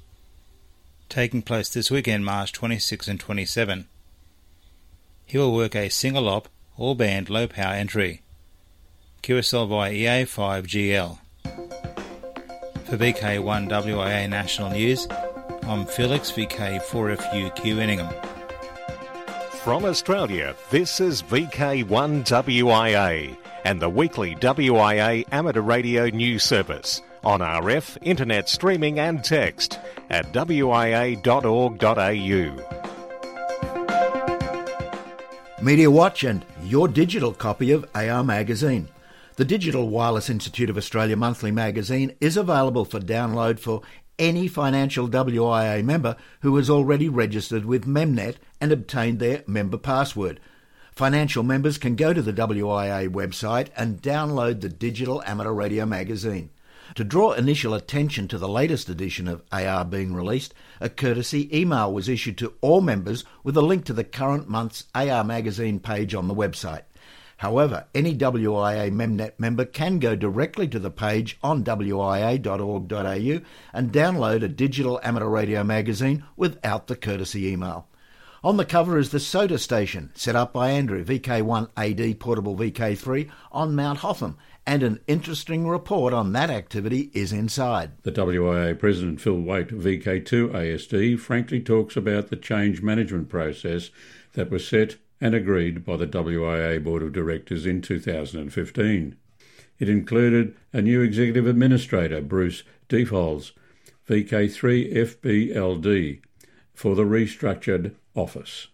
taking 1.09 1.43
place 1.43 1.69
this 1.69 1.91
weekend, 1.91 2.25
March 2.25 2.53
26 2.53 3.09
and 3.09 3.19
27. 3.19 3.89
He 5.27 5.37
will 5.37 5.53
work 5.53 5.75
a 5.75 5.89
single 5.89 6.29
op 6.29 6.49
all 6.77 6.95
band 6.95 7.31
low 7.31 7.47
power 7.47 7.75
entry. 7.75 8.21
QSL 9.23 9.71
by 9.71 9.93
EA5GL. 9.93 11.19
For 12.85 12.99
VK1WIA 12.99 14.29
National 14.29 14.71
News, 14.71 15.07
I'm 15.63 15.87
Felix 15.87 16.31
VK4FUQ 16.33 17.65
in 17.65 17.91
Ingham. 17.91 18.13
From 19.63 19.87
Australia, 19.87 20.55
this 20.71 21.01
is 21.01 21.23
VK1WIA 21.23 23.37
and 23.65 23.81
the 23.81 23.89
weekly 23.89 24.35
WIA 24.37 25.25
amateur 25.33 25.63
radio 25.63 26.11
news 26.11 26.43
service 26.43 27.01
on 27.25 27.41
RF, 27.41 27.97
internet 28.03 28.51
streaming 28.51 28.99
and 28.99 29.25
text 29.25 29.79
at 30.11 30.31
wia.org.au. 30.33 31.25
Media 35.65 35.91
Watch 35.91 36.25
and 36.25 36.45
your 36.63 36.89
digital 36.89 37.33
copy 37.33 37.71
of 37.71 37.89
AR 37.95 38.23
Magazine. 38.23 38.87
The 39.37 39.47
Digital 39.47 39.89
Wireless 39.89 40.29
Institute 40.29 40.69
of 40.69 40.77
Australia 40.77 41.17
monthly 41.17 41.51
magazine 41.51 42.15
is 42.21 42.37
available 42.37 42.85
for 42.85 43.01
download 43.01 43.59
for 43.59 43.81
any 44.19 44.47
financial 44.47 45.09
WIA 45.09 45.83
member 45.83 46.17
who 46.41 46.55
has 46.57 46.69
already 46.69 47.09
registered 47.09 47.65
with 47.65 47.87
Memnet 47.87 48.37
and 48.61 48.73
obtained 48.73 49.21
their 49.21 49.43
member 49.47 49.79
password. 49.79 50.39
Financial 50.93 51.43
members 51.43 51.79
can 51.79 51.97
go 51.97 52.13
to 52.13 52.21
the 52.21 52.35
WIA 52.35 53.09
website 53.09 53.69
and 53.75 54.03
download 54.03 54.61
the 54.61 54.69
digital 54.69 55.23
amateur 55.23 55.53
radio 55.53 55.87
magazine. 55.87 56.51
To 56.95 57.03
draw 57.03 57.33
initial 57.33 57.75
attention 57.75 58.29
to 58.29 58.39
the 58.39 58.49
latest 58.49 58.89
edition 58.89 59.27
of 59.27 59.43
AR 59.51 59.85
being 59.85 60.15
released, 60.15 60.55
a 60.81 60.89
courtesy 60.89 61.51
email 61.53 61.93
was 61.93 62.09
issued 62.09 62.39
to 62.39 62.55
all 62.61 62.81
members 62.81 63.25
with 63.43 63.57
a 63.57 63.63
link 63.63 63.85
to 63.87 63.93
the 63.93 64.05
current 64.05 64.49
month's 64.49 64.85
AR 64.95 65.25
magazine 65.25 65.81
page 65.81 66.15
on 66.15 66.29
the 66.29 66.35
website. 66.35 66.83
However, 67.39 67.87
any 67.97 68.15
WIA 68.15 68.93
Memnet 68.93 69.33
member 69.39 69.65
can 69.65 69.99
go 69.99 70.15
directly 70.15 70.69
to 70.69 70.79
the 70.79 70.91
page 70.91 71.37
on 71.43 71.65
wia.org.au 71.65 73.41
and 73.73 73.93
download 73.93 74.45
a 74.45 74.49
digital 74.49 75.01
amateur 75.03 75.29
radio 75.29 75.65
magazine 75.65 76.23
without 76.37 76.87
the 76.87 76.95
courtesy 76.95 77.49
email. 77.49 77.89
On 78.45 78.59
the 78.59 78.65
cover 78.67 78.99
is 78.99 79.09
the 79.09 79.21
SOTA 79.21 79.59
station, 79.59 80.13
set 80.15 80.37
up 80.37 80.53
by 80.53 80.71
Andrew, 80.71 81.03
VK1AD 81.03 82.19
Portable 82.19 82.55
VK3, 82.55 83.31
on 83.51 83.75
Mount 83.75 84.01
Hotham, 84.01 84.37
and 84.67 84.83
an 84.83 85.01
interesting 85.07 85.69
report 85.69 86.13
on 86.13 86.33
that 86.33 86.51
activity 86.51 87.11
is 87.13 87.33
inside. 87.33 87.91
The 88.03 88.13
WIA 88.13 88.79
President 88.79 89.21
Phil 89.21 89.41
Wait, 89.41 89.69
VK2 89.69 90.53
ASD, 90.53 91.19
frankly 91.19 91.61
talks 91.61 91.97
about 91.97 92.29
the 92.29 92.37
change 92.37 92.81
management 92.81 93.29
process 93.29 93.91
that 94.33 94.51
was 94.51 94.67
set 94.67 94.97
and 95.21 95.35
agreed 95.35 95.85
by 95.85 95.97
the 95.97 96.07
WIA 96.07 96.83
Board 96.83 97.03
of 97.03 97.13
Directors 97.13 97.67
in 97.67 97.83
2015. 97.83 99.17
It 99.79 99.89
included 99.89 100.55
a 100.73 100.81
new 100.81 101.03
executive 101.03 101.47
administrator, 101.47 102.21
Bruce 102.21 102.63
Deefholts, 102.89 103.53
VK3 104.09 104.95
FBLD, 104.95 106.21
for 106.75 106.95
the 106.95 107.05
restructured 107.05 107.95
office. 108.15 108.69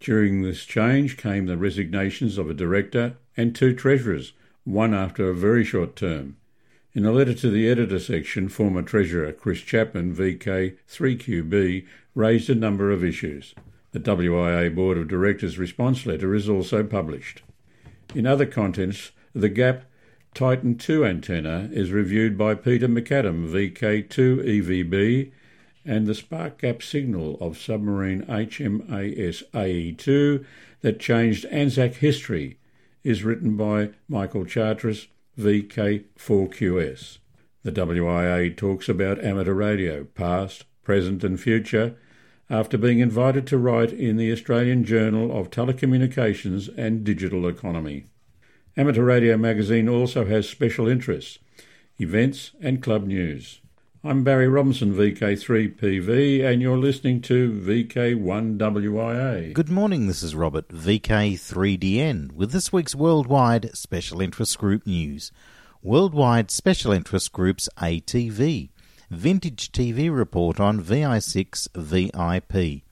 During 0.00 0.42
this 0.42 0.64
change 0.64 1.16
came 1.16 1.46
the 1.46 1.56
resignations 1.56 2.38
of 2.38 2.50
a 2.50 2.54
director 2.54 3.16
and 3.36 3.54
two 3.54 3.74
treasurers, 3.74 4.32
one 4.64 4.94
after 4.94 5.28
a 5.28 5.34
very 5.34 5.64
short 5.64 5.96
term. 5.96 6.36
In 6.94 7.06
a 7.06 7.12
letter 7.12 7.34
to 7.34 7.50
the 7.50 7.68
editor 7.68 7.98
section, 7.98 8.48
former 8.48 8.82
Treasurer 8.82 9.32
Chris 9.32 9.60
Chapman, 9.60 10.14
VK3QB, 10.14 11.86
raised 12.14 12.50
a 12.50 12.54
number 12.54 12.90
of 12.90 13.02
issues. 13.02 13.54
The 13.92 14.00
WIA 14.00 14.74
Board 14.74 14.98
of 14.98 15.08
Directors 15.08 15.58
response 15.58 16.04
letter 16.06 16.34
is 16.34 16.48
also 16.48 16.84
published. 16.84 17.42
In 18.14 18.26
other 18.26 18.46
contents, 18.46 19.12
the 19.34 19.48
GAP 19.48 19.84
Titan 20.34 20.76
2 20.76 21.04
antenna 21.04 21.68
is 21.72 21.92
reviewed 21.92 22.38
by 22.38 22.54
Peter 22.54 22.88
McAdam, 22.88 23.50
VK2EVB, 23.50 25.30
and 25.84 26.06
the 26.06 26.14
spark 26.14 26.60
gap 26.60 26.82
signal 26.82 27.36
of 27.40 27.58
submarine 27.58 28.22
HMAS 28.26 29.42
AE2 29.52 30.44
that 30.80 31.00
changed 31.00 31.44
Anzac 31.46 31.94
history 31.94 32.58
is 33.04 33.24
written 33.24 33.56
by 33.56 33.90
Michael 34.08 34.44
Charteris, 34.44 35.08
VK4QS. 35.38 37.18
The 37.62 37.72
WIA 37.72 38.56
talks 38.56 38.88
about 38.88 39.24
amateur 39.24 39.54
radio, 39.54 40.04
past, 40.04 40.64
present, 40.82 41.24
and 41.24 41.40
future, 41.40 41.96
after 42.50 42.76
being 42.76 42.98
invited 42.98 43.46
to 43.46 43.56
write 43.56 43.92
in 43.92 44.18
the 44.18 44.30
Australian 44.30 44.84
Journal 44.84 45.34
of 45.34 45.50
Telecommunications 45.50 46.68
and 46.76 47.02
Digital 47.02 47.48
Economy. 47.48 48.08
Amateur 48.76 49.04
Radio 49.04 49.38
magazine 49.38 49.88
also 49.88 50.26
has 50.26 50.48
special 50.48 50.86
interests, 50.86 51.38
events, 51.98 52.50
and 52.60 52.82
club 52.82 53.06
news. 53.06 53.61
I'm 54.04 54.24
Barry 54.24 54.48
Robinson, 54.48 54.94
VK3PV, 54.94 56.44
and 56.44 56.60
you're 56.60 56.76
listening 56.76 57.20
to 57.20 57.52
VK1WIA. 57.52 59.52
Good 59.52 59.70
morning, 59.70 60.08
this 60.08 60.24
is 60.24 60.34
Robert, 60.34 60.66
VK3DN, 60.70 62.32
with 62.32 62.50
this 62.50 62.72
week's 62.72 62.96
Worldwide 62.96 63.70
Special 63.76 64.20
Interest 64.20 64.58
Group 64.58 64.88
news. 64.88 65.30
Worldwide 65.84 66.50
Special 66.50 66.90
Interest 66.90 67.30
Groups 67.30 67.68
ATV, 67.76 68.70
Vintage 69.08 69.70
TV 69.70 70.12
report 70.12 70.58
on 70.58 70.82
VI6 70.82 71.68
VIP. 71.76 72.82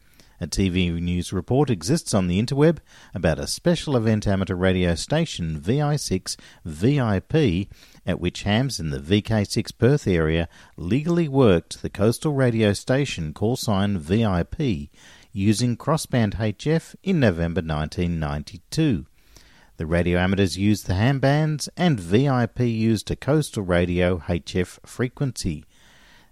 A 0.40 0.46
TV 0.46 1.02
news 1.02 1.32
report 1.32 1.70
exists 1.70 2.14
on 2.14 2.28
the 2.28 2.40
interweb 2.40 2.78
about 3.14 3.40
a 3.40 3.48
special 3.48 3.96
event 3.96 4.28
amateur 4.28 4.54
radio 4.54 4.94
station, 4.94 5.60
VI6 5.60 6.36
VIP, 6.64 7.68
at 8.06 8.20
which 8.20 8.42
hams 8.42 8.80
in 8.80 8.90
the 8.90 8.98
VK6 8.98 9.76
Perth 9.78 10.06
area 10.06 10.48
legally 10.76 11.28
worked 11.28 11.82
the 11.82 11.90
coastal 11.90 12.32
radio 12.32 12.72
station 12.72 13.32
call 13.32 13.56
sign 13.56 13.98
VIP 13.98 14.90
using 15.32 15.76
crossband 15.76 16.34
HF 16.34 16.94
in 17.02 17.20
November 17.20 17.60
1992. 17.60 19.06
The 19.76 19.86
radio 19.86 20.18
amateurs 20.18 20.58
used 20.58 20.86
the 20.86 20.94
ham 20.94 21.20
bands, 21.20 21.68
and 21.76 21.98
VIP 21.98 22.60
used 22.60 23.10
a 23.10 23.16
coastal 23.16 23.62
radio 23.62 24.18
HF 24.18 24.78
frequency. 24.84 25.64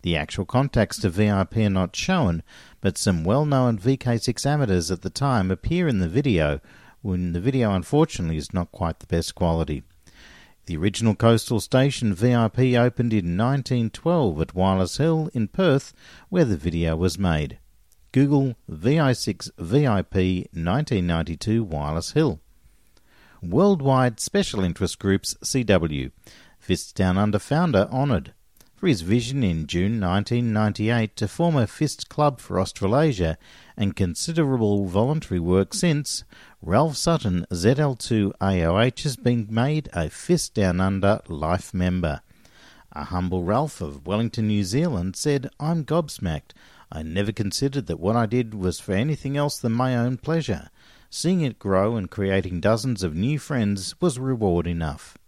The 0.02 0.16
actual 0.16 0.44
contacts 0.44 0.98
to 0.98 1.08
VIP 1.08 1.56
are 1.56 1.70
not 1.70 1.96
shown, 1.96 2.42
but 2.80 2.98
some 2.98 3.24
well 3.24 3.44
known 3.44 3.78
VK6 3.78 4.44
amateurs 4.44 4.90
at 4.90 5.02
the 5.02 5.10
time 5.10 5.50
appear 5.50 5.88
in 5.88 5.98
the 5.98 6.08
video, 6.08 6.60
when 7.00 7.32
the 7.32 7.40
video 7.40 7.72
unfortunately 7.72 8.36
is 8.36 8.52
not 8.52 8.70
quite 8.70 9.00
the 9.00 9.06
best 9.06 9.34
quality. 9.34 9.82
The 10.68 10.76
original 10.76 11.14
coastal 11.14 11.60
station 11.60 12.12
VIP 12.12 12.58
opened 12.76 13.14
in 13.14 13.38
1912 13.38 14.38
at 14.42 14.54
Wireless 14.54 14.98
Hill 14.98 15.30
in 15.32 15.48
Perth, 15.48 15.94
where 16.28 16.44
the 16.44 16.58
video 16.58 16.94
was 16.94 17.18
made. 17.18 17.58
Google 18.12 18.54
VI6 18.70 19.50
VIP 19.56 20.14
1992 20.52 21.64
Wireless 21.64 22.10
Hill. 22.10 22.40
Worldwide 23.42 24.20
Special 24.20 24.62
Interest 24.62 24.98
Groups 24.98 25.36
CW. 25.42 26.12
Fists 26.58 26.92
Down 26.92 27.16
Under 27.16 27.38
founder 27.38 27.88
honoured 27.90 28.34
for 28.78 28.86
his 28.86 29.00
vision 29.00 29.42
in 29.42 29.66
June 29.66 30.00
1998 30.00 31.16
to 31.16 31.26
form 31.26 31.56
a 31.56 31.66
fist 31.66 32.08
club 32.08 32.38
for 32.38 32.60
Australasia 32.60 33.36
and 33.76 33.96
considerable 33.96 34.86
voluntary 34.86 35.40
work 35.40 35.74
since, 35.74 36.22
Ralph 36.62 36.96
Sutton, 36.96 37.44
ZL2AOH, 37.50 39.02
has 39.02 39.16
been 39.16 39.48
made 39.50 39.88
a 39.92 40.08
Fist 40.08 40.54
Down 40.54 40.80
Under 40.80 41.20
life 41.26 41.74
member. 41.74 42.20
A 42.92 43.04
humble 43.04 43.42
Ralph 43.42 43.80
of 43.80 44.06
Wellington, 44.06 44.46
New 44.46 44.62
Zealand 44.62 45.16
said, 45.16 45.50
I'm 45.58 45.84
gobsmacked. 45.84 46.52
I 46.92 47.02
never 47.02 47.32
considered 47.32 47.86
that 47.86 47.98
what 47.98 48.14
I 48.14 48.26
did 48.26 48.54
was 48.54 48.78
for 48.78 48.92
anything 48.92 49.36
else 49.36 49.58
than 49.58 49.72
my 49.72 49.96
own 49.96 50.18
pleasure. 50.18 50.70
Seeing 51.10 51.40
it 51.40 51.58
grow 51.58 51.96
and 51.96 52.08
creating 52.08 52.60
dozens 52.60 53.02
of 53.02 53.16
new 53.16 53.40
friends 53.40 53.96
was 54.00 54.20
reward 54.20 54.68
enough. 54.68 55.18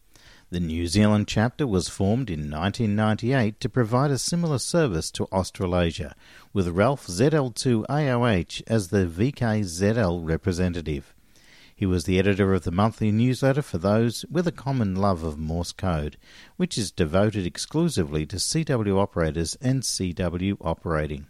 The 0.52 0.58
New 0.58 0.88
Zealand 0.88 1.28
chapter 1.28 1.64
was 1.64 1.88
formed 1.88 2.28
in 2.28 2.50
1998 2.50 3.60
to 3.60 3.68
provide 3.68 4.10
a 4.10 4.18
similar 4.18 4.58
service 4.58 5.08
to 5.12 5.26
Australasia, 5.26 6.16
with 6.52 6.66
Ralph 6.66 7.06
ZL2AOH 7.06 8.64
as 8.66 8.88
the 8.88 9.06
VKZL 9.06 10.26
representative. 10.26 11.14
He 11.72 11.86
was 11.86 12.02
the 12.02 12.18
editor 12.18 12.52
of 12.52 12.64
the 12.64 12.72
monthly 12.72 13.12
newsletter 13.12 13.62
for 13.62 13.78
those 13.78 14.24
with 14.28 14.48
a 14.48 14.52
common 14.52 14.96
love 14.96 15.22
of 15.22 15.38
Morse 15.38 15.70
code, 15.70 16.16
which 16.56 16.76
is 16.76 16.90
devoted 16.90 17.46
exclusively 17.46 18.26
to 18.26 18.34
CW 18.34 18.98
operators 18.98 19.56
and 19.60 19.84
CW 19.84 20.56
operating. 20.60 21.28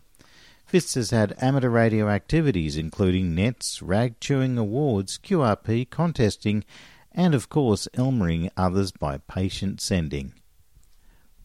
Fists 0.65 0.95
has 0.95 1.11
had 1.11 1.37
amateur 1.43 1.69
radio 1.69 2.09
activities 2.09 2.79
including 2.79 3.35
nets, 3.35 3.83
rag 3.83 4.19
chewing 4.19 4.57
awards, 4.57 5.19
QRP 5.19 5.91
contesting, 5.91 6.65
and 7.13 7.35
of 7.35 7.49
course 7.49 7.89
Elmering 7.95 8.51
others 8.57 8.93
by 8.93 9.19
patient 9.19 9.81
sending. 9.81 10.33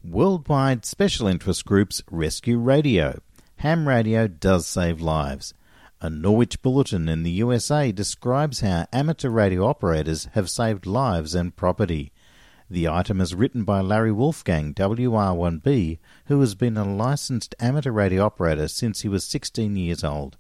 Worldwide 0.04 0.86
Special 0.86 1.28
Interest 1.28 1.66
Groups 1.66 2.04
Rescue 2.12 2.60
Radio. 2.60 3.22
Ham 3.58 3.88
radio 3.88 4.28
does 4.28 4.68
save 4.68 5.02
lives. 5.02 5.54
A 6.02 6.10
Norwich 6.10 6.62
bulletin 6.62 7.10
in 7.10 7.24
the 7.24 7.32
USA 7.32 7.92
describes 7.92 8.60
how 8.60 8.86
amateur 8.94 9.30
radio 9.30 9.66
operators 9.66 10.26
have 10.34 10.50
saved 10.50 10.86
lives 10.86 11.34
and 11.34 11.56
property. 11.56 12.12
The 12.70 12.88
item 12.88 13.22
is 13.22 13.34
written 13.34 13.64
by 13.64 13.82
Larry 13.82 14.12
Wolfgang, 14.12 14.74
WR1B, 14.74 16.00
who 16.26 16.40
has 16.42 16.54
been 16.54 16.78
a 16.78 16.84
licensed 16.84 17.56
amateur 17.60 17.92
radio 17.92 18.26
operator 18.26 18.68
since 18.68 19.02
he 19.02 19.10
was 19.10 19.24
16 19.24 19.76
years 19.76 20.04
old. 20.04 20.38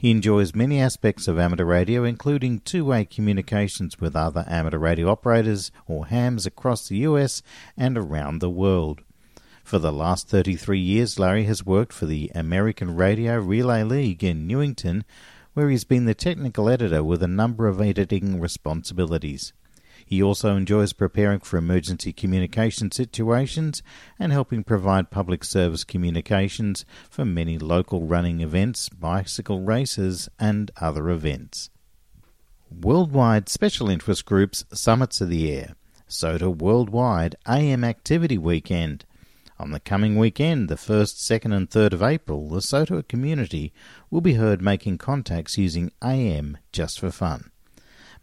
He 0.00 0.10
enjoys 0.10 0.54
many 0.54 0.80
aspects 0.80 1.28
of 1.28 1.38
amateur 1.38 1.66
radio, 1.66 2.04
including 2.04 2.60
two 2.60 2.86
way 2.86 3.04
communications 3.04 4.00
with 4.00 4.16
other 4.16 4.46
amateur 4.48 4.78
radio 4.78 5.10
operators 5.10 5.70
or 5.86 6.06
hams 6.06 6.46
across 6.46 6.88
the 6.88 6.96
US 7.08 7.42
and 7.76 7.98
around 7.98 8.38
the 8.38 8.48
world. 8.48 9.02
For 9.62 9.78
the 9.78 9.92
last 9.92 10.26
33 10.26 10.80
years, 10.80 11.18
Larry 11.18 11.44
has 11.44 11.66
worked 11.66 11.92
for 11.92 12.06
the 12.06 12.32
American 12.34 12.96
Radio 12.96 13.40
Relay 13.40 13.82
League 13.82 14.24
in 14.24 14.46
Newington, 14.46 15.04
where 15.52 15.68
he's 15.68 15.84
been 15.84 16.06
the 16.06 16.14
technical 16.14 16.70
editor 16.70 17.04
with 17.04 17.22
a 17.22 17.28
number 17.28 17.68
of 17.68 17.78
editing 17.78 18.40
responsibilities. 18.40 19.52
He 20.10 20.20
also 20.20 20.56
enjoys 20.56 20.92
preparing 20.92 21.38
for 21.38 21.56
emergency 21.56 22.12
communication 22.12 22.90
situations 22.90 23.80
and 24.18 24.32
helping 24.32 24.64
provide 24.64 25.12
public 25.12 25.44
service 25.44 25.84
communications 25.84 26.84
for 27.08 27.24
many 27.24 27.58
local 27.58 28.02
running 28.02 28.40
events, 28.40 28.88
bicycle 28.88 29.60
races, 29.60 30.28
and 30.36 30.72
other 30.80 31.10
events. 31.10 31.70
Worldwide 32.68 33.48
Special 33.48 33.88
Interest 33.88 34.26
Groups 34.26 34.64
Summits 34.72 35.20
of 35.20 35.28
the 35.28 35.48
Air. 35.52 35.76
SOTA 36.08 36.50
Worldwide 36.50 37.36
AM 37.46 37.84
Activity 37.84 38.36
Weekend. 38.36 39.04
On 39.60 39.70
the 39.70 39.78
coming 39.78 40.16
weekend, 40.16 40.68
the 40.68 40.74
1st, 40.74 41.18
2nd, 41.18 41.54
and 41.54 41.70
3rd 41.70 41.92
of 41.92 42.02
April, 42.02 42.48
the 42.48 42.62
SOTA 42.62 43.04
community 43.04 43.72
will 44.10 44.20
be 44.20 44.34
heard 44.34 44.60
making 44.60 44.98
contacts 44.98 45.56
using 45.56 45.92
AM 46.02 46.58
just 46.72 46.98
for 46.98 47.12
fun. 47.12 47.49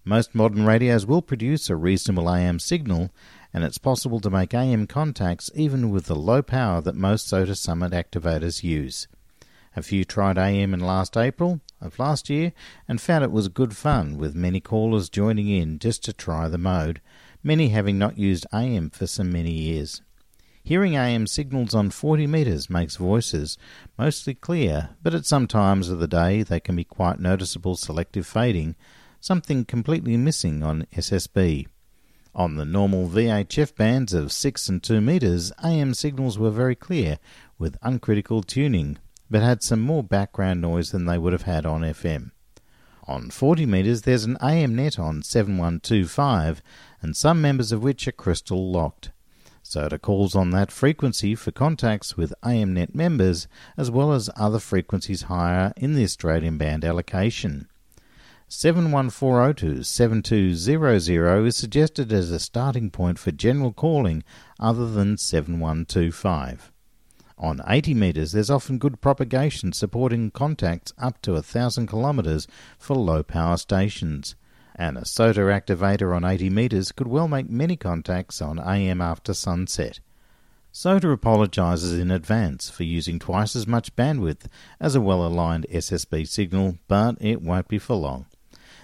Most 0.08 0.34
modern 0.34 0.66
radios 0.66 1.06
will 1.06 1.22
produce 1.22 1.70
a 1.70 1.76
reasonable 1.76 2.30
AM 2.30 2.60
signal, 2.60 3.12
and 3.54 3.66
it's 3.66 3.78
possible 3.78 4.22
to 4.22 4.30
make 4.30 4.54
AM 4.54 4.88
contacts 4.88 5.52
even 5.54 5.90
with 5.90 6.06
the 6.06 6.16
low 6.16 6.42
power 6.42 6.80
that 6.80 6.96
most 6.96 7.28
SOTA 7.28 7.58
Summit 7.58 7.92
activators 7.92 8.64
use. 8.64 9.10
A 9.76 9.82
few 9.82 10.06
tried 10.06 10.38
AM 10.38 10.74
in 10.74 10.80
last 10.80 11.18
April 11.18 11.60
of 11.82 12.00
last 12.00 12.30
year 12.30 12.54
and 12.88 13.02
found 13.02 13.26
it 13.26 13.34
was 13.34 13.50
good 13.50 13.76
fun, 13.76 14.16
with 14.16 14.34
many 14.34 14.62
callers 14.62 15.10
joining 15.10 15.50
in 15.50 15.78
just 15.78 16.06
to 16.06 16.14
try 16.14 16.48
the 16.48 16.58
mode, 16.58 17.02
many 17.44 17.68
having 17.68 17.98
not 17.98 18.18
used 18.18 18.48
AM 18.54 18.90
for 18.90 19.08
so 19.08 19.26
many 19.26 19.52
years. 19.52 20.02
Hearing 20.64 20.96
AM 20.96 21.28
signals 21.28 21.76
on 21.76 21.90
40 21.90 22.28
metres 22.28 22.70
makes 22.70 22.96
voices 22.96 23.58
mostly 23.98 24.36
clear, 24.36 24.92
but 25.04 25.14
at 25.14 25.26
some 25.26 25.48
times 25.48 25.90
of 25.90 26.00
the 26.00 26.08
day 26.08 26.44
they 26.44 26.62
can 26.62 26.78
be 26.78 26.86
quite 26.86 27.20
noticeable 27.20 27.76
selective 27.76 28.26
fading, 28.26 28.78
something 29.20 29.66
completely 29.66 30.18
missing 30.18 30.64
on 30.64 30.88
SSB. 30.94 31.68
On 32.36 32.56
the 32.56 32.66
normal 32.66 33.08
VHF 33.08 33.76
bands 33.76 34.14
of 34.14 34.32
6 34.32 34.70
and 34.70 34.84
2 34.84 35.02
meters, 35.02 35.52
AM 35.64 35.94
signals 35.94 36.38
were 36.38 36.52
very 36.52 36.76
clear, 36.76 37.18
with 37.58 37.78
uncritical 37.82 38.44
tuning, 38.44 39.00
but 39.30 39.42
had 39.42 39.64
some 39.64 39.82
more 39.82 40.04
background 40.04 40.62
noise 40.62 40.92
than 40.92 41.06
they 41.06 41.18
would 41.18 41.34
have 41.34 41.44
had 41.44 41.66
on 41.66 41.82
FM. 41.82 42.32
On 43.08 43.30
40 43.30 43.66
meters, 43.66 44.02
there's 44.04 44.26
an 44.26 44.38
AM 44.42 44.76
net 44.76 45.00
on 45.00 45.24
7125, 45.24 46.62
and 47.02 47.16
some 47.16 47.42
members 47.42 47.72
of 47.72 47.82
which 47.82 48.08
are 48.08 48.12
crystal 48.12 48.72
locked. 48.72 49.12
SOTA 49.64 50.00
calls 50.00 50.36
on 50.36 50.52
that 50.52 50.72
frequency 50.72 51.36
for 51.36 51.52
contacts 51.52 52.16
with 52.16 52.34
AMNet 52.44 52.96
members, 52.96 53.48
as 53.76 53.92
well 53.92 54.14
as 54.14 54.30
other 54.38 54.60
frequencies 54.60 55.24
higher 55.24 55.74
in 55.76 55.94
the 55.94 56.04
Australian 56.04 56.58
band 56.58 56.86
allocation. 56.86 57.68
71402 58.50 59.84
7200 59.84 61.46
is 61.46 61.58
suggested 61.58 62.14
as 62.14 62.32
a 62.32 62.40
starting 62.40 62.90
point 62.90 63.20
for 63.20 63.32
general 63.32 63.74
calling 63.74 64.24
other 64.58 64.90
than 64.90 65.18
7125. 65.18 66.72
On 67.38 67.62
80 67.68 67.94
metres, 67.94 68.32
there's 68.32 68.50
often 68.50 68.78
good 68.78 69.02
propagation 69.02 69.74
supporting 69.74 70.32
contacts 70.32 70.94
up 70.98 71.22
to 71.24 71.34
1,000 71.34 71.88
kilometres 71.88 72.48
for 72.80 72.96
low 72.96 73.22
power 73.22 73.58
stations. 73.58 74.36
And 74.76 74.98
a 74.98 75.04
SOTA 75.04 75.42
activator 75.42 76.16
on 76.16 76.24
80 76.24 76.50
metres 76.50 76.94
could 76.94 77.08
well 77.08 77.28
make 77.28 77.50
many 77.50 77.76
contacts 77.76 78.42
on 78.42 78.60
AM 78.60 79.02
after 79.02 79.34
sunset. 79.34 80.00
SOTA 80.72 81.12
apologises 81.12 82.00
in 82.00 82.12
advance 82.12 82.70
for 82.70 82.84
using 82.84 83.20
twice 83.20 83.58
as 83.58 83.68
much 83.68 83.96
bandwidth 83.98 84.46
as 84.80 84.96
a 84.96 85.02
well 85.02 85.28
aligned 85.28 85.66
SSB 85.70 86.26
signal, 86.26 86.78
but 86.88 87.18
it 87.20 87.42
won't 87.42 87.68
be 87.68 87.78
for 87.78 87.96
long. 87.96 88.26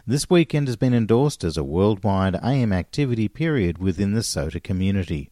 This 0.05 0.29
weekend 0.29 0.67
has 0.67 0.75
been 0.75 0.93
endorsed 0.93 1.45
as 1.45 1.55
a 1.55 1.63
worldwide 1.63 2.35
AM 2.43 2.73
activity 2.73 3.29
period 3.29 3.77
within 3.77 4.11
the 4.11 4.21
SOTA 4.21 4.59
community, 4.59 5.29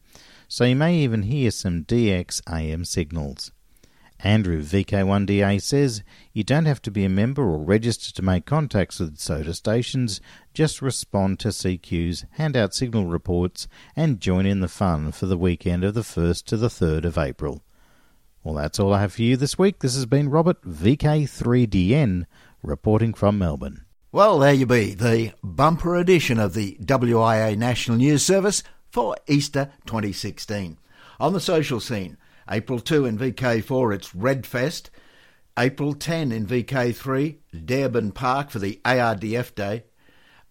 so 0.48 0.64
you 0.64 0.74
may 0.74 0.96
even 0.96 1.24
hear 1.24 1.50
some 1.50 1.84
DX 1.84 2.40
AM 2.50 2.86
signals. 2.86 3.52
Andrew 4.20 4.62
VK1DA 4.62 5.60
says 5.60 6.02
you 6.32 6.42
don't 6.42 6.64
have 6.64 6.80
to 6.82 6.90
be 6.90 7.04
a 7.04 7.10
member 7.10 7.42
or 7.42 7.58
register 7.58 8.14
to 8.14 8.22
make 8.22 8.46
contacts 8.46 8.98
with 8.98 9.18
SOTA 9.18 9.52
stations, 9.52 10.22
just 10.54 10.80
respond 10.80 11.38
to 11.40 11.48
CQ's, 11.48 12.24
hand 12.30 12.56
out 12.56 12.72
signal 12.72 13.04
reports, 13.04 13.68
and 13.94 14.20
join 14.20 14.46
in 14.46 14.60
the 14.60 14.68
fun 14.68 15.12
for 15.12 15.26
the 15.26 15.36
weekend 15.36 15.84
of 15.84 15.92
the 15.92 16.00
1st 16.00 16.44
to 16.44 16.56
the 16.56 16.68
3rd 16.68 17.04
of 17.04 17.18
April. 17.18 17.62
Well, 18.42 18.54
that's 18.54 18.80
all 18.80 18.94
I 18.94 19.02
have 19.02 19.12
for 19.12 19.22
you 19.22 19.36
this 19.36 19.58
week. 19.58 19.80
This 19.80 19.94
has 19.96 20.06
been 20.06 20.30
Robert 20.30 20.62
VK3DN 20.62 22.24
reporting 22.62 23.12
from 23.12 23.38
Melbourne. 23.38 23.84
Well, 24.14 24.40
there 24.40 24.52
you 24.52 24.66
be, 24.66 24.92
the 24.92 25.32
bumper 25.42 25.96
edition 25.96 26.38
of 26.38 26.52
the 26.52 26.76
WIA 26.82 27.56
National 27.56 27.96
News 27.96 28.22
Service 28.22 28.62
for 28.90 29.16
Easter 29.26 29.72
2016. 29.86 30.76
On 31.18 31.32
the 31.32 31.40
social 31.40 31.80
scene, 31.80 32.18
April 32.50 32.78
2 32.78 33.06
in 33.06 33.16
VK4 33.16 33.94
it's 33.94 34.10
Redfest, 34.10 34.90
April 35.58 35.94
10 35.94 36.30
in 36.30 36.46
VK3, 36.46 37.38
Darebin 37.54 38.12
Park 38.12 38.50
for 38.50 38.58
the 38.58 38.82
ARDF 38.84 39.54
Day. 39.54 39.84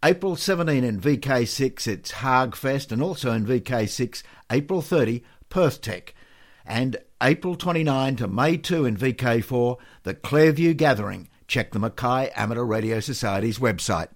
April 0.03 0.35
17 0.35 0.83
in 0.83 0.99
VK6, 0.99 1.85
it's 1.85 2.13
HARGfest, 2.13 2.91
and 2.91 3.03
also 3.03 3.31
in 3.31 3.45
VK6, 3.45 4.23
April 4.49 4.81
30, 4.81 5.23
Perth 5.49 5.81
Tech. 5.81 6.15
And 6.65 6.97
April 7.21 7.55
29 7.55 8.15
to 8.15 8.27
May 8.27 8.57
2 8.57 8.85
in 8.85 8.97
VK4, 8.97 9.77
the 10.01 10.15
Clairview 10.15 10.73
Gathering. 10.73 11.29
Check 11.51 11.71
the 11.71 11.79
Mackay 11.79 12.31
Amateur 12.33 12.63
Radio 12.63 13.01
Society's 13.01 13.59
website. 13.59 14.07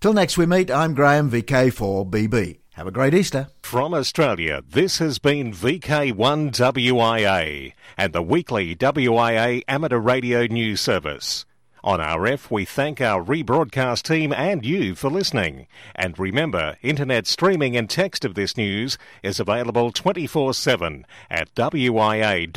Till 0.00 0.12
next 0.12 0.36
we 0.36 0.46
meet, 0.46 0.68
I'm 0.68 0.94
Graham, 0.94 1.30
VK4BB. 1.30 2.58
Have 2.72 2.88
a 2.88 2.90
great 2.90 3.14
Easter. 3.14 3.50
From 3.62 3.94
Australia, 3.94 4.64
this 4.68 4.98
has 4.98 5.20
been 5.20 5.52
VK1WIA 5.52 7.72
and 7.96 8.12
the 8.12 8.20
weekly 8.20 8.74
WIA 8.74 9.62
amateur 9.68 10.00
radio 10.00 10.46
news 10.46 10.80
service. 10.80 11.46
On 11.84 12.00
RF, 12.00 12.50
we 12.50 12.64
thank 12.64 13.00
our 13.00 13.22
rebroadcast 13.22 14.02
team 14.02 14.32
and 14.32 14.66
you 14.66 14.96
for 14.96 15.08
listening. 15.08 15.68
And 15.94 16.18
remember, 16.18 16.78
internet 16.82 17.28
streaming 17.28 17.76
and 17.76 17.88
text 17.88 18.24
of 18.24 18.34
this 18.34 18.56
news 18.56 18.98
is 19.22 19.38
available 19.38 19.92
24 19.92 20.52
7 20.52 21.06
at 21.30 21.54
wia.org.au. 21.54 22.52